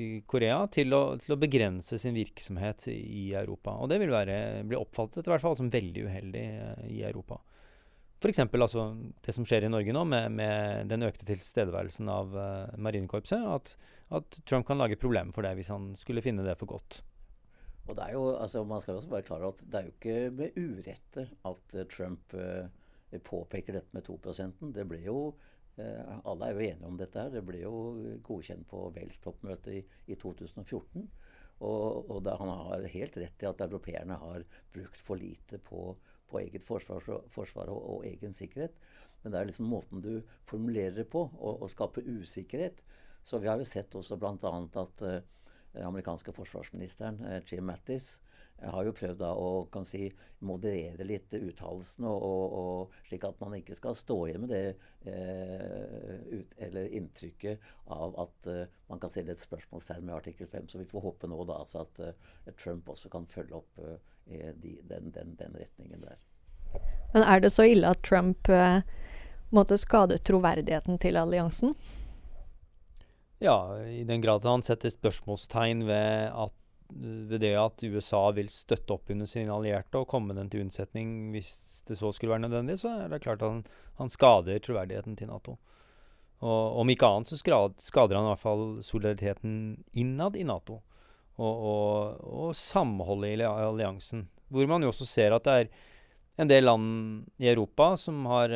i 0.06 0.10
Korea, 0.30 0.62
til 0.72 0.94
å, 0.94 1.04
til 1.20 1.36
å 1.36 1.42
begrense 1.42 2.00
sin 2.00 2.16
virksomhet 2.16 2.88
i, 2.94 3.34
Europa. 3.34 3.76
Og 3.82 3.92
det 3.92 4.00
vil 4.04 4.14
være, 4.14 4.64
bli 4.70 4.80
oppfattet 4.80 5.28
i 5.28 5.34
hvert 5.34 5.44
fall 5.44 5.58
som 5.60 5.74
veldig 5.74 6.08
uheldig 6.08 6.48
i 6.94 7.04
Europa. 7.10 7.42
F.eks. 8.18 8.40
Altså, 8.42 8.88
det 9.26 9.36
som 9.36 9.46
skjer 9.46 9.68
i 9.68 9.70
Norge 9.70 9.94
nå, 9.94 10.02
med, 10.10 10.32
med 10.40 10.90
den 10.90 11.06
økte 11.06 11.28
tilstedeværelsen 11.28 12.10
av 12.10 12.34
uh, 12.34 12.80
marinekorpset. 12.82 13.44
At, 13.46 13.76
at 14.18 14.40
Trump 14.50 14.66
kan 14.68 14.82
lage 14.82 14.98
problemer 14.98 15.36
for 15.36 15.46
det 15.46 15.54
hvis 15.60 15.70
han 15.74 15.92
skulle 16.02 16.24
finne 16.26 16.46
det 16.48 16.58
for 16.58 16.72
godt. 16.74 17.02
Og 17.88 17.94
det 17.96 18.08
er 18.08 18.18
jo, 18.18 18.24
altså 18.36 18.66
Man 18.68 18.82
skal 18.84 18.98
også 18.98 19.12
være 19.14 19.28
klar 19.30 19.46
over 19.46 19.54
at 19.54 19.62
det 19.64 19.80
er 19.80 19.86
jo 19.86 19.94
ikke 19.94 20.16
med 20.36 20.58
urette 20.58 21.28
at 21.52 21.78
uh, 21.78 21.86
Trump 21.94 22.34
uh, 22.34 22.66
påpeker 23.24 23.78
dette 23.78 23.96
med 23.96 24.04
2% 24.04 24.74
Det 24.76 24.84
ble 24.84 24.98
jo 25.06 25.20
Alle 25.78 26.50
er 26.50 26.58
jo 26.58 26.66
enige 26.66 26.88
om 26.90 26.98
dette. 26.98 27.22
her, 27.22 27.30
Det 27.30 27.44
ble 27.46 27.60
jo 27.62 27.72
godkjent 28.26 28.66
på 28.68 28.80
Wales-toppmøtet 28.96 29.76
i, 29.78 29.82
i 30.10 30.16
2014. 30.18 31.06
Og, 31.62 32.10
og 32.10 32.30
han 32.40 32.50
har 32.50 32.88
helt 32.92 33.18
rett 33.22 33.44
i 33.46 33.48
at 33.50 33.62
europeerne 33.62 34.18
har 34.18 34.46
brukt 34.74 35.04
for 35.06 35.22
lite 35.22 35.60
på, 35.62 35.96
på 36.30 36.42
eget 36.42 36.64
forsvar, 36.66 37.04
forsvar 37.34 37.72
og, 37.74 37.82
og, 37.96 38.06
egen 38.08 38.36
sikkerhet. 38.36 38.76
Men 39.24 39.34
det 39.34 39.40
er 39.40 39.50
liksom 39.50 39.72
måten 39.72 40.04
du 40.04 40.14
formulerer 40.50 40.96
det 41.00 41.08
på, 41.10 41.26
og, 41.38 41.62
og 41.62 41.72
skaper 41.74 42.06
usikkerhet. 42.06 42.84
Så 43.24 43.42
vi 43.44 43.50
har 43.50 43.60
jo 43.60 43.68
sett 43.68 43.96
også 43.96 44.16
bl.a. 44.20 44.54
at 44.82 45.04
uh, 45.04 45.18
amerikanske 45.84 46.32
forsvarsministeren 46.32 47.20
uh, 47.26 47.40
Jim 47.44 47.66
Mattis 47.68 48.14
eh, 48.62 48.70
har 48.72 48.88
jo 48.88 48.94
prøvd 48.96 49.20
da 49.20 49.34
å 49.36 49.66
kan 49.74 49.86
si, 49.86 50.06
moderere 50.48 51.04
litt 51.04 51.34
uttalelsene, 51.34 52.08
og, 52.08 52.56
og, 52.62 52.96
slik 53.10 53.26
at 53.28 53.42
man 53.44 53.58
ikke 53.58 53.76
skal 53.76 53.98
stå 53.98 54.18
igjen 54.28 54.46
med 54.46 54.54
det 54.54 54.64
eh, 55.12 56.38
ut, 56.38 56.56
eller 56.70 56.94
inntrykket 57.02 57.68
av 57.98 58.16
at 58.24 58.52
eh, 58.54 58.76
man 58.88 59.02
kan 59.04 59.12
stille 59.12 59.36
et 59.36 59.44
spørsmålstegn 59.44 60.06
med 60.06 60.20
artikkel 60.22 60.48
5. 60.52 60.70
Så 60.72 60.84
vi 60.84 60.88
får 60.88 61.08
håpe 61.10 61.32
nå 61.32 61.42
da 61.50 61.60
altså 61.66 61.84
at 61.84 62.04
eh, 62.06 62.54
Trump 62.54 62.94
også 62.94 63.12
kan 63.12 63.28
følge 63.34 63.60
opp 63.60 63.82
de, 64.28 64.78
den, 64.84 65.12
den, 65.12 65.36
den, 65.40 65.56
retningen 65.56 66.02
der. 66.02 66.18
Men 67.14 67.24
er 67.24 67.42
det 67.44 67.54
så 67.56 67.66
ille 67.68 67.90
at 67.90 68.04
Trump 68.06 68.50
eh, 68.50 68.82
måtte 69.56 69.78
skade 69.80 70.18
troverdigheten 70.18 71.00
til 71.02 71.18
alliansen? 71.18 71.76
Ja, 73.40 73.78
i 73.86 74.04
den 74.04 74.22
grad 74.22 74.46
han 74.46 74.66
setter 74.66 74.92
spørsmålstegn 74.92 75.86
ved, 75.88 76.34
at, 76.34 76.54
ved 77.30 77.40
det 77.44 77.54
at 77.60 77.84
USA 77.86 78.24
vil 78.36 78.50
støtte 78.50 78.98
opp 78.98 79.12
under 79.14 79.30
sine 79.30 79.54
allierte 79.54 80.02
og 80.02 80.10
komme 80.10 80.36
den 80.36 80.50
til 80.50 80.66
unnsetning 80.66 81.32
hvis 81.36 81.54
det 81.88 82.00
så 82.00 82.12
skulle 82.12 82.34
være 82.34 82.48
nødvendig, 82.48 82.80
så 82.82 82.96
er 83.06 83.14
det 83.14 83.22
klart 83.24 83.44
at 83.46 83.54
han, 83.54 83.64
han 84.02 84.12
skader 84.12 84.60
troverdigheten 84.60 85.16
til 85.16 85.30
Nato. 85.30 85.56
Og 86.46 86.82
om 86.82 86.90
ikke 86.90 87.08
annet 87.08 87.32
så 87.32 87.38
skader 87.40 88.18
han 88.18 88.28
i 88.28 88.32
hvert 88.34 88.44
fall 88.44 88.66
solidariteten 88.86 89.54
innad 89.98 90.36
i 90.38 90.46
Nato. 90.46 90.82
Og, 91.38 91.68
og, 91.72 92.24
og 92.48 92.56
samholdet 92.58 93.38
i 93.38 93.46
alliansen. 93.46 94.26
Hvor 94.50 94.70
man 94.70 94.84
jo 94.84 94.90
også 94.90 95.06
ser 95.06 95.36
at 95.36 95.46
det 95.46 95.58
er 95.58 95.70
en 96.42 96.50
del 96.50 96.66
land 96.66 96.88
i 97.42 97.50
Europa 97.50 97.92
som 97.98 98.26
har 98.30 98.54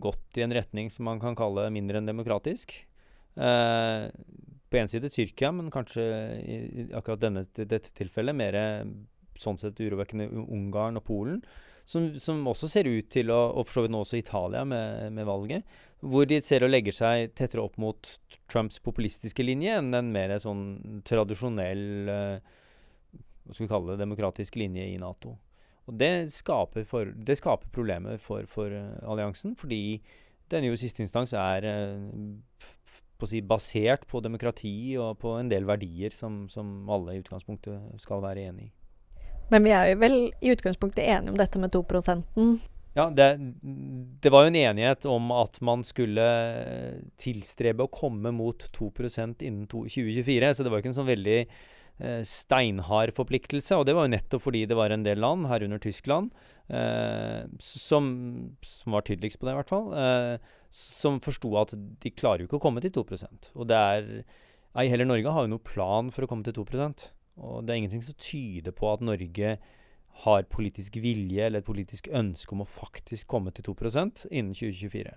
gått 0.00 0.40
i 0.40 0.44
en 0.44 0.54
retning 0.56 0.90
som 0.92 1.08
man 1.08 1.20
kan 1.22 1.36
kalle 1.38 1.68
mindre 1.72 2.00
enn 2.00 2.08
demokratisk. 2.08 2.74
Eh, 3.38 4.08
på 4.68 4.76
en 4.76 4.90
side 4.90 5.08
Tyrkia, 5.12 5.52
men 5.54 5.70
kanskje 5.72 6.04
i 6.44 6.88
akkurat 6.96 7.22
denne, 7.22 7.46
dette 7.56 7.92
tilfellet 7.96 8.36
mer 8.36 8.58
sånn 9.38 9.56
sett 9.60 9.80
urovekkende 9.80 10.28
Ungarn 10.44 11.00
og 11.00 11.06
Polen. 11.08 11.40
Som, 11.88 12.10
som, 12.20 12.42
også 12.50 12.68
ser 12.68 12.84
ut 12.84 13.06
til 13.08 13.30
å 13.32 13.38
Og 13.56 13.64
for 13.64 13.78
så 13.78 13.82
vidt 13.86 13.94
nå 13.94 14.02
også 14.04 14.18
Italia 14.20 14.60
med, 14.68 15.08
med, 15.16 15.24
valget. 15.24 15.76
Hvor 16.04 16.28
de 16.28 16.42
ser 16.44 16.66
og 16.66 16.72
legger 16.72 16.94
seg 16.94 17.32
tettere 17.38 17.64
opp 17.64 17.78
mot 17.80 18.10
Trumps 18.52 18.76
populistiske 18.84 19.44
linje 19.46 19.78
enn 19.80 19.88
en 19.96 20.12
mer 20.12 20.36
sånn 20.42 21.00
tradisjonell 21.08 21.84
uh, 22.12 22.56
Hva 23.48 23.56
skal 23.56 23.64
vi 23.64 23.70
kalle 23.72 23.94
det 23.94 24.02
demokratisk 24.04 24.60
linje 24.60 24.84
i 24.84 25.00
Nato. 25.00 25.34
Og 25.88 25.96
det 25.96 26.28
skaper, 26.34 26.84
for, 26.84 27.08
det 27.08 27.38
skaper 27.40 27.72
problemer 27.72 28.20
for, 28.20 28.44
for 28.52 28.68
uh, 28.68 29.00
alliansen, 29.08 29.56
fordi 29.56 30.02
den 30.52 30.68
jo 30.68 30.76
siste 30.80 31.02
instans 31.04 31.32
er 31.36 31.64
på 33.18 33.26
å 33.26 33.30
si, 33.30 33.40
basert 33.42 34.06
på 34.08 34.22
demokrati 34.24 34.96
og 35.00 35.18
på 35.22 35.34
en 35.40 35.50
del 35.50 35.66
verdier 35.68 36.14
som, 36.14 36.44
som 36.52 36.88
alle 36.92 37.16
i 37.16 37.22
utgangspunktet 37.22 38.02
skal 38.04 38.22
være 38.24 38.46
enig 38.52 38.68
i. 38.68 38.72
Men 39.52 39.64
vi 39.64 39.72
er 39.72 39.92
jo 39.92 40.00
vel 40.02 40.18
i 40.44 40.52
utgangspunktet 40.52 41.04
enige 41.04 41.32
om 41.32 41.38
dette 41.38 41.60
med 41.60 41.72
2% 41.72 42.26
Ja, 42.98 43.08
det, 43.14 43.28
det, 44.22 44.30
var 44.32 44.44
jo 44.44 44.52
en 44.52 44.58
enighet 44.58 45.06
om 45.08 45.30
at 45.32 45.60
man 45.64 45.84
skulle 45.86 46.26
tilstrebe 47.20 47.86
å 47.86 47.92
komme 47.92 48.32
mot 48.34 48.64
2% 48.74 49.44
innen 49.46 49.68
2024. 49.70 50.54
Så 50.54 50.64
det 50.64 50.72
var 50.72 50.80
jo 50.80 50.84
ikke 50.84 50.92
en 50.92 50.98
sånn 50.98 51.12
veldig 51.12 51.38
eh, 51.44 52.22
steinhard 52.26 53.14
forpliktelse. 53.16 53.78
Og 53.78 53.86
det 53.86 53.94
var 53.96 54.08
jo 54.08 54.14
nettopp 54.16 54.44
fordi 54.48 54.64
det 54.68 54.78
var 54.78 54.94
en 54.94 55.06
del 55.06 55.22
land, 55.22 55.46
herunder 55.52 55.80
Tyskland, 55.84 56.32
eh, 56.68 57.46
som, 57.62 58.10
som, 58.66 58.96
var 58.96 59.06
tydeligst 59.06 59.40
på 59.40 59.48
det, 59.48 59.54
i 59.54 59.60
hvert 59.60 59.72
fall, 59.72 59.92
eh, 59.94 60.58
som 60.74 61.22
forsto 61.24 61.54
at 61.62 61.76
de 61.76 62.12
klarer 62.12 62.42
jo 62.42 62.50
ikke 62.50 62.60
å 62.60 62.66
komme 62.66 62.82
til 62.84 62.92
2 62.98 63.06
Og 63.54 63.70
det 63.70 63.78
er 63.78 64.12
Ei 64.78 64.84
heller 64.92 65.08
Norge 65.08 65.32
har 65.32 65.46
jo 65.46 65.50
noen 65.54 65.64
plan 65.64 66.10
for 66.12 66.22
å 66.22 66.28
komme 66.30 66.44
til 66.46 66.54
2 66.60 66.66
Og 67.38 67.64
det 67.64 67.72
er 67.72 67.82
ingenting 67.82 68.04
som 68.04 68.18
tyder 68.18 68.74
på 68.74 68.92
at 68.92 69.04
Norge 69.04 69.56
har 70.24 70.46
politisk 70.50 70.98
vilje 70.98 71.44
eller 71.46 71.62
et 71.62 71.68
politisk 71.68 72.08
ønske 72.10 72.54
om 72.54 72.64
å 72.64 72.68
faktisk 72.68 73.28
komme 73.30 73.52
til 73.54 73.68
2% 73.70 74.24
innen 74.30 74.54
2024. 74.54 75.12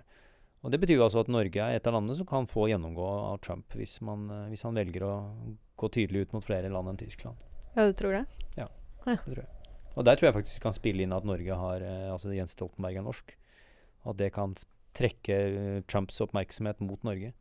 Og 0.62 0.70
Det 0.70 0.78
betyr 0.78 1.00
jo 1.00 1.06
altså 1.08 1.24
at 1.24 1.30
Norge 1.32 1.58
er 1.58 1.74
et 1.74 1.86
av 1.90 1.96
landene 1.96 2.14
som 2.20 2.28
kan 2.28 2.46
få 2.46 2.68
gjennomgå 2.70 3.02
av 3.02 3.40
Trump 3.42 3.74
hvis, 3.74 3.96
man, 4.06 4.28
hvis 4.52 4.62
han 4.62 4.78
velger 4.78 5.02
å 5.08 5.14
gå 5.80 5.90
tydelig 5.90 6.28
ut 6.28 6.36
mot 6.36 6.46
flere 6.46 6.70
land 6.70 6.92
enn 6.92 7.00
Tyskland. 7.00 7.42
Ja, 7.74 7.88
du 7.88 7.96
tror 7.98 8.14
det? 8.14 8.24
Ja, 8.54 8.68
det 9.02 9.18
tror 9.24 9.42
jeg. 9.42 9.50
Og 9.96 10.06
der 10.06 10.16
tror 10.16 10.28
jeg 10.28 10.36
faktisk 10.38 10.62
kan 10.64 10.76
spille 10.76 11.02
inn 11.04 11.12
at 11.12 11.26
Norge 11.28 11.56
har 11.58 11.82
eh, 11.84 12.08
Altså 12.12 12.32
Jens 12.32 12.54
Stoltenberg 12.54 13.00
er 13.00 13.04
norsk. 13.04 13.34
At 14.08 14.18
det 14.20 14.30
kan 14.34 14.54
trekke 14.96 15.36
uh, 15.36 15.82
Trumps 15.88 16.20
oppmerksomhet 16.20 16.80
mot 16.84 17.02
Norge. 17.06 17.32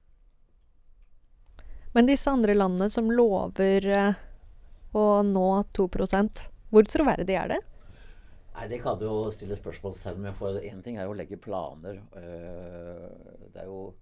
Men 1.92 2.08
disse 2.08 2.32
andre 2.32 2.56
landene 2.56 2.88
som 2.92 3.10
lover 3.12 3.88
å 4.98 5.22
nå 5.28 5.48
2% 5.78 6.48
hvor 6.72 6.88
troverdig 6.88 7.36
er 7.36 7.52
det? 7.52 7.60
Nei, 8.56 8.68
Det 8.72 8.80
kan 8.84 9.00
du 9.00 9.06
jo 9.06 9.32
stille 9.32 9.56
spørsmålstegn 9.60 10.22
med. 10.24 10.36
For 10.38 10.60
én 10.60 10.84
ting 10.84 10.98
er 10.98 11.08
jo 11.08 11.16
å 11.16 11.18
legge 11.20 11.40
planer. 11.40 12.00
Uh, 12.16 13.10
det 13.52 13.66
er 13.66 13.68
jo 13.72 13.94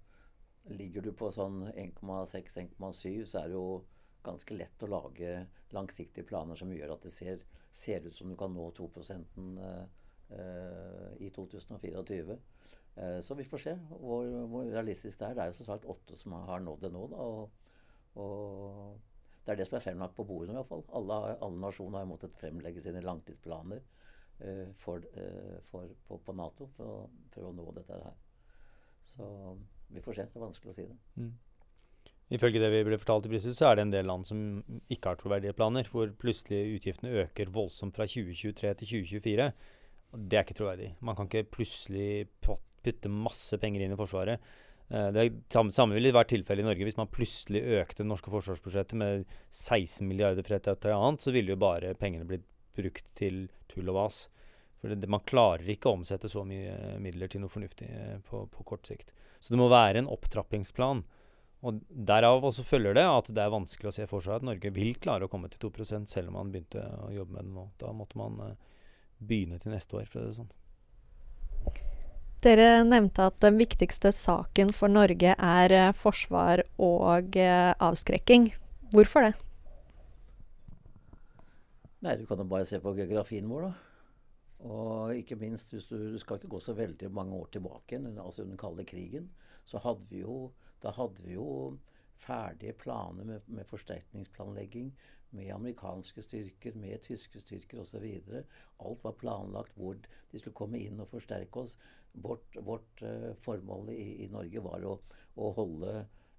Ligger 0.70 1.02
du 1.02 1.08
på 1.16 1.30
sånn 1.32 1.64
1,6-1,7, 1.72 3.24
så 3.26 3.40
er 3.40 3.48
det 3.48 3.56
jo 3.56 3.80
ganske 4.22 4.54
lett 4.54 4.82
å 4.84 4.90
lage 4.92 5.30
langsiktige 5.74 6.28
planer 6.28 6.54
som 6.60 6.70
gjør 6.70 6.92
at 6.94 7.06
det 7.06 7.10
ser, 7.10 7.40
ser 7.74 8.04
ut 8.04 8.14
som 8.14 8.28
du 8.30 8.36
kan 8.38 8.52
nå 8.54 8.68
2 8.76 8.86
uh, 8.92 9.80
i 11.18 11.30
2024. 11.34 12.36
Eh, 13.00 13.20
så 13.20 13.34
vi 13.34 13.44
får 13.44 13.58
se 13.58 13.74
hvor, 13.88 14.26
hvor, 14.50 14.66
realistisk 14.68 15.18
det 15.18 15.30
er. 15.30 15.34
Det 15.34 15.42
er 15.42 15.52
jo 15.52 15.58
som 15.60 15.68
sagt 15.70 15.88
åtte 15.88 16.16
som 16.18 16.36
har 16.46 16.62
nådd 16.64 16.84
det 16.84 16.92
nå. 16.94 17.06
da, 17.10 17.16
og, 17.16 17.50
og 18.20 19.09
det 19.44 19.52
er 19.52 19.60
det 19.60 19.66
som 19.68 19.78
er 19.78 19.84
fremlagt 19.84 20.16
på 20.16 20.26
bordet 20.28 20.52
i 20.52 20.56
hvert 20.58 20.68
fall. 20.68 20.84
Alle, 20.98 21.20
alle 21.40 21.60
nasjoner 21.62 22.02
har 22.02 22.08
måttet 22.08 22.36
fremlegge 22.38 22.82
sine 22.84 23.02
langtidsplaner 23.04 23.80
uh, 23.80 24.66
for, 24.82 25.04
uh, 25.16 25.60
for, 25.70 25.92
på, 26.06 26.18
på, 26.26 26.34
Nato 26.36 26.68
for 26.76 26.96
å 26.96 26.98
prøve 27.32 27.52
å 27.52 27.56
nå 27.56 27.68
dette 27.78 28.00
her. 28.04 28.18
Så 29.10 29.28
vi 29.90 30.02
får 30.04 30.18
se. 30.18 30.28
Det 30.28 30.38
er 30.38 30.44
vanskelig 30.44 30.74
å 30.74 30.76
si 30.76 30.86
det. 30.86 30.98
Mm. 31.16 31.32
Ifølge 32.30 32.62
det 32.62 32.70
vi 32.70 32.84
ble 32.86 32.98
fortalt 33.00 33.26
i 33.26 33.32
Brussel, 33.32 33.54
så 33.58 33.70
er 33.70 33.76
det 33.78 33.84
en 33.88 33.92
del 33.96 34.06
land 34.06 34.28
som 34.28 34.40
ikke 34.92 35.10
har 35.10 35.18
troverdige 35.18 35.56
planer, 35.58 35.88
hvor 35.90 36.12
plutselig 36.20 36.76
utgiftene 36.76 37.24
øker 37.24 37.50
voldsomt 37.50 37.96
fra 37.96 38.06
2023 38.06 38.74
til 38.82 38.92
2024. 38.92 39.48
Og 40.14 40.28
det 40.30 40.38
er 40.38 40.46
ikke 40.46 40.58
troverdig. 40.60 40.92
Man 41.02 41.18
kan 41.18 41.26
ikke 41.26 41.50
plutselig 41.56 42.28
putte 42.44 43.10
masse 43.10 43.58
penger 43.62 43.82
inn 43.82 43.96
i 43.96 43.98
Forsvaret. 43.98 44.46
Uh, 44.90 45.08
det 45.14 45.24
samme, 45.54 45.94
ville 45.94 46.10
vært 46.14 46.32
tilfellet 46.32 46.64
i 46.64 46.66
Norge 46.66 46.86
hvis 46.88 46.98
man 46.98 47.10
plutselig 47.12 47.62
økte 47.80 48.02
det 48.02 48.10
norske 48.10 48.32
forsvarsbudsjettet 48.32 48.98
med 48.98 49.22
16 49.54 50.02
milliarder 50.08 50.46
fra 50.46 50.58
et 50.58 50.68
eller 50.72 50.96
annet, 50.96 51.22
så 51.22 51.34
ville 51.34 51.54
jo 51.54 51.60
bare 51.62 51.94
pengene 51.98 52.26
blitt 52.26 52.46
brukt 52.76 53.06
til 53.18 53.44
tull 53.70 53.90
og 53.92 53.98
vas. 54.00 54.24
For 54.80 54.90
det, 54.90 55.10
man 55.12 55.22
klarer 55.28 55.68
ikke 55.68 55.90
å 55.90 55.98
omsette 55.98 56.30
så 56.32 56.42
mye 56.48 56.96
midler 57.02 57.30
til 57.30 57.44
noe 57.44 57.52
fornuftig 57.52 57.88
uh, 57.92 58.18
på, 58.26 58.44
på 58.50 58.66
kort 58.66 58.90
sikt. 58.90 59.14
Så 59.40 59.54
det 59.54 59.60
må 59.60 59.70
være 59.72 60.02
en 60.02 60.10
opptrappingsplan. 60.10 61.04
Og 61.60 61.80
Derav 61.92 62.44
også 62.48 62.64
følger 62.64 62.96
det 62.96 63.04
at 63.04 63.28
det 63.36 63.42
er 63.44 63.52
vanskelig 63.52 63.90
å 63.90 63.94
se 63.94 64.06
for 64.08 64.24
seg 64.24 64.38
at 64.38 64.46
Norge 64.48 64.72
vil 64.72 64.94
klare 64.96 65.28
å 65.28 65.32
komme 65.32 65.50
til 65.52 65.68
2 65.68 65.84
selv 66.08 66.32
om 66.32 66.38
man 66.38 66.52
begynte 66.52 66.82
å 67.04 67.10
jobbe 67.12 67.36
med 67.36 67.46
det 67.46 67.54
nå. 67.56 67.66
Da 67.82 67.92
måtte 67.92 68.16
man 68.18 68.40
begynne 69.20 69.60
til 69.60 69.74
neste 69.74 70.00
år, 70.00 70.08
for 70.08 70.22
å 70.22 70.24
si 70.24 70.30
det 70.32 70.38
sånn. 70.40 71.98
Dere 72.40 72.80
nevnte 72.88 73.26
at 73.28 73.36
den 73.44 73.58
viktigste 73.60 74.12
saken 74.16 74.72
for 74.76 74.92
Norge 74.92 75.34
er 75.36 75.76
uh, 75.76 75.92
forsvar 75.92 76.64
og 76.80 77.36
uh, 77.36 77.72
avskrekking. 77.76 78.50
Hvorfor 78.94 79.28
det? 79.28 79.34
Nei, 82.00 82.16
du 82.16 82.24
kan 82.24 82.40
jo 82.40 82.48
bare 82.48 82.64
se 82.68 82.80
på 82.80 82.94
geografien 82.96 83.48
vår, 83.50 83.68
da. 83.68 83.74
Og 84.70 85.12
ikke 85.16 85.36
minst, 85.40 85.74
hvis 85.74 85.86
du, 85.88 85.98
du 86.14 86.18
skal 86.20 86.40
ikke 86.40 86.52
gå 86.56 86.62
så 86.64 86.72
veldig 86.76 87.12
mange 87.12 87.36
år 87.36 87.52
tilbake, 87.52 88.00
altså 88.00 88.42
under 88.42 88.54
den 88.54 88.60
kalde 88.60 88.84
krigen, 88.88 89.30
så 89.68 89.80
hadde 89.84 90.08
vi 90.08 90.24
jo 90.24 90.50
da 90.82 90.92
hadde 90.96 91.22
vi 91.24 91.36
jo 91.36 91.78
ferdige 92.20 92.72
planer 92.72 93.24
med, 93.24 93.40
med 93.46 93.66
forsterkningsplanlegging, 93.68 94.92
med 95.30 95.52
amerikanske 95.54 96.22
styrker, 96.22 96.74
med 96.74 97.02
tyske 97.04 97.40
styrker 97.40 97.80
osv. 97.80 98.06
Alt 98.80 99.04
var 99.04 99.18
planlagt 99.20 99.76
hvor 99.76 99.98
de 100.32 100.40
skulle 100.40 100.56
komme 100.56 100.80
inn 100.80 101.00
og 101.00 101.12
forsterke 101.12 101.64
oss. 101.64 101.76
Vårt, 102.12 102.56
vårt 102.56 103.02
uh, 103.02 103.32
formål 103.44 103.90
i, 103.94 104.24
i, 104.24 104.28
Norge 104.32 104.62
var 104.64 104.84
å, 104.86 104.96
å, 105.36 105.50
holde 105.56 105.92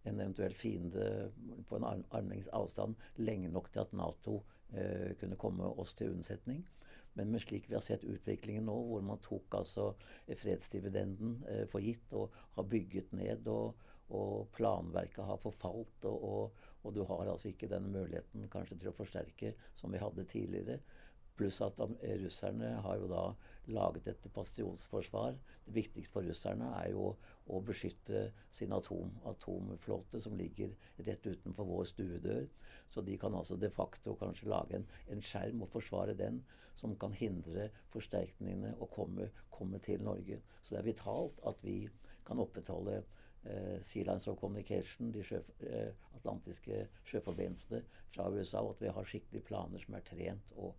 en 0.03 0.19
eventuell 0.19 0.55
fiende 0.57 1.31
på 1.69 1.77
en 1.77 1.86
armlengdes 1.88 2.49
avstand 2.57 2.97
lenge 3.21 3.51
nok 3.53 3.69
til 3.71 3.84
at 3.86 3.93
Nato 3.95 4.41
uh, 4.75 5.12
kunne 5.21 5.39
komme 5.39 5.69
oss 5.81 5.95
til 5.97 6.15
unnsetning. 6.15 6.65
Men 7.13 7.31
med 7.31 7.43
slik 7.43 7.69
vi 7.69 7.75
har 7.75 7.84
sett 7.84 8.03
utviklingen 8.07 8.67
nå, 8.67 8.75
hvor 8.88 9.03
man 9.03 9.19
tok 9.23 9.55
altså 9.60 9.91
fredsdividenden 10.27 11.39
uh, 11.47 11.63
for 11.71 11.84
gitt 11.84 12.15
og 12.17 12.36
har 12.57 12.67
bygget 12.71 13.15
ned 13.15 13.47
og, 13.51 13.88
og 14.12 14.49
planverket 14.55 15.23
har 15.27 15.39
forfalt, 15.39 16.07
og, 16.10 16.23
og, 16.23 16.65
og, 16.81 16.93
du 16.95 17.03
har 17.07 17.31
altså 17.31 17.51
ikke 17.51 17.69
den 17.71 17.91
muligheten 17.93 18.47
kanskje 18.51 18.79
til 18.81 18.91
å 18.91 18.97
forsterke 18.97 19.53
som 19.77 19.93
vi 19.93 20.01
hadde 20.01 20.27
tidligere. 20.27 20.81
Pluss 21.37 21.61
at 21.63 21.79
russerne 22.21 22.73
har 22.85 22.97
jo 22.99 23.07
da 23.09 23.23
laget 23.71 24.07
et 24.11 24.27
bastionsforsvar. 24.35 25.37
Det 25.65 25.75
viktigste 25.75 26.13
for 26.13 26.27
russerne 26.27 26.67
er 26.81 26.91
jo 26.91 27.11
å 27.51 27.61
beskytte 27.65 28.27
sin 28.53 28.73
atom, 28.75 29.13
atomflåte 29.29 30.21
som 30.21 30.37
ligger 30.37 30.73
rett 31.07 31.27
utenfor 31.27 31.69
vår 31.69 31.87
stuedør. 31.91 32.49
Så 32.91 33.03
de 33.07 33.17
kan 33.17 33.35
altså 33.37 33.57
de 33.57 33.69
facto 33.71 34.15
kanskje 34.19 34.49
lage 34.51 34.79
en, 34.79 34.87
en 35.13 35.23
skjerm 35.23 35.63
og 35.63 35.71
forsvare 35.71 36.17
den, 36.19 36.41
som 36.75 36.95
kan 36.99 37.13
hindre 37.13 37.69
forsterkningene 37.93 38.75
å 38.81 38.87
komme, 38.91 39.29
komme 39.53 39.79
til 39.85 40.01
Norge. 40.03 40.39
Så 40.61 40.75
det 40.75 40.81
er 40.81 40.89
vitalt 40.91 41.41
at 41.47 41.59
vi 41.65 41.83
kan 42.27 42.39
opprettholde 42.41 43.01
eh, 43.43 43.77
Sea 43.85 44.05
Lines 44.07 44.27
of 44.31 44.39
Communication, 44.39 45.11
de 45.13 45.23
sjøf 45.25 45.49
eh, 45.67 45.91
atlantiske 46.17 46.85
sjøforbindelsene 47.09 47.81
fra 48.13 48.29
USA, 48.31 48.61
og 48.61 48.75
at 48.75 48.85
vi 48.85 48.93
har 48.95 49.09
skikkelige 49.09 49.47
planer 49.49 49.83
som 49.83 49.97
er 49.97 50.07
trent 50.07 50.55
og, 50.57 50.73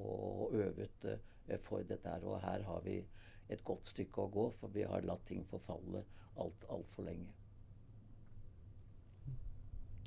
og 0.00 0.54
øvet 0.56 1.06
eh, 1.08 1.58
for 1.64 1.84
dette 1.86 2.08
her. 2.08 2.24
Og 2.24 2.40
her 2.44 2.64
har 2.66 2.80
vi 2.84 3.00
et 3.50 3.64
godt 3.66 3.90
stykke 3.90 4.24
å 4.24 4.32
gå, 4.32 4.46
for 4.60 4.72
vi 4.74 4.86
har 4.86 5.06
latt 5.06 5.24
ting 5.28 5.44
forfalle 5.50 6.04
alt 6.40 6.66
altfor 6.70 7.06
lenge. 7.08 7.28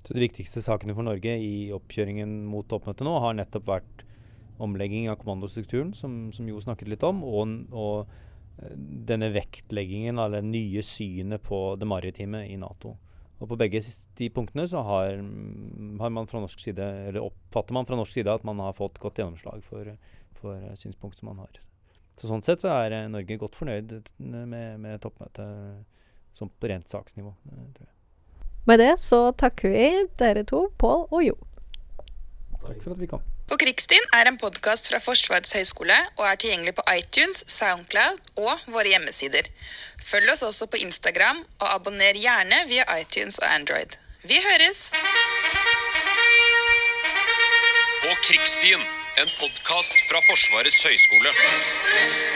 Så 0.04 0.16
De 0.16 0.24
viktigste 0.24 0.64
sakene 0.64 0.96
for 0.96 1.08
Norge 1.08 1.38
i 1.40 1.70
oppkjøringen 1.72 2.42
mot 2.50 2.68
toppmøtet 2.68 3.08
nå 3.08 3.14
har 3.24 3.38
nettopp 3.38 3.70
vært 3.70 4.04
omlegging 4.64 5.08
av 5.12 5.16
kommandostrukturen, 5.22 5.94
som, 5.96 6.28
som 6.36 6.48
Jo 6.48 6.60
snakket 6.62 6.92
litt 6.92 7.06
om, 7.08 7.24
og, 7.24 7.54
og 7.72 8.12
denne 9.08 9.32
vektleggingen, 9.34 10.20
av 10.20 10.36
det 10.36 10.44
nye 10.46 10.84
synet 10.86 11.42
på 11.44 11.62
det 11.80 11.88
maritime 11.90 12.44
i 12.50 12.58
Nato. 12.60 12.98
Og 13.42 13.50
På 13.50 13.58
begge 13.60 13.82
de 14.18 14.30
punktene 14.32 14.66
så 14.70 14.84
har, 14.86 15.18
har, 15.18 16.12
man 16.16 16.30
fra 16.30 16.40
norsk 16.40 16.62
side, 16.62 16.86
eller 17.10 17.26
oppfatter 17.26 17.76
man 17.76 17.88
fra 17.90 17.98
norsk 18.00 18.14
side 18.16 18.32
at 18.32 18.46
man 18.48 18.62
har 18.64 18.76
fått 18.78 19.02
godt 19.04 19.20
gjennomslag 19.20 19.66
for, 19.68 19.90
for 20.40 20.64
synspunkt 20.80 21.20
som 21.20 21.32
man 21.32 21.42
har. 21.44 21.60
Så 22.20 22.30
Sånn 22.30 22.46
sett 22.46 22.64
så 22.64 22.72
er 22.72 22.94
eh, 22.94 23.10
Norge 23.12 23.40
godt 23.42 23.58
fornøyd 23.58 23.98
med, 24.22 24.64
med 24.80 25.02
toppmøtet 25.04 25.82
som 26.38 26.50
på 26.50 26.70
rent 26.70 26.90
saksnivå. 26.94 27.34
Eh, 27.50 27.66
tror 27.76 27.88
jeg. 27.88 27.94
Med 28.70 28.80
det 28.80 28.94
så 29.04 29.26
takker 29.36 29.74
vi 29.74 29.88
dere 30.22 30.46
to, 30.48 30.68
Pål 30.80 31.08
og 31.10 31.24
Jo. 31.26 31.38
Takk 32.64 32.80
for 32.80 32.94
at 32.94 33.02
vi 33.02 33.10
kom. 33.12 33.24
På 33.50 33.58
Krigsstien 33.60 34.06
er 34.16 34.30
en 34.30 34.38
podkast 34.40 34.88
fra 34.88 35.02
Forsvarets 35.04 35.52
høgskole 35.52 35.98
og 36.16 36.24
er 36.30 36.38
tilgjengelig 36.40 36.78
på 36.78 36.86
iTunes, 36.94 37.44
Soundcloud 37.52 38.22
og 38.40 38.64
våre 38.72 38.94
hjemmesider. 38.94 39.50
Følg 40.06 40.32
oss 40.34 40.44
også 40.46 40.68
på 40.70 40.82
Instagram, 40.84 41.44
og 41.60 41.68
abonner 41.74 42.18
gjerne 42.20 42.64
via 42.70 42.86
iTunes 43.00 43.40
og 43.42 43.48
Android. 43.50 43.98
Vi 44.24 44.40
høres! 44.44 44.92
På 48.04 48.14
Krigsstien, 48.28 48.84
en 49.22 49.34
podkast 49.40 49.96
fra 50.10 50.22
Forsvarets 50.28 50.84
høgskole. 50.84 52.33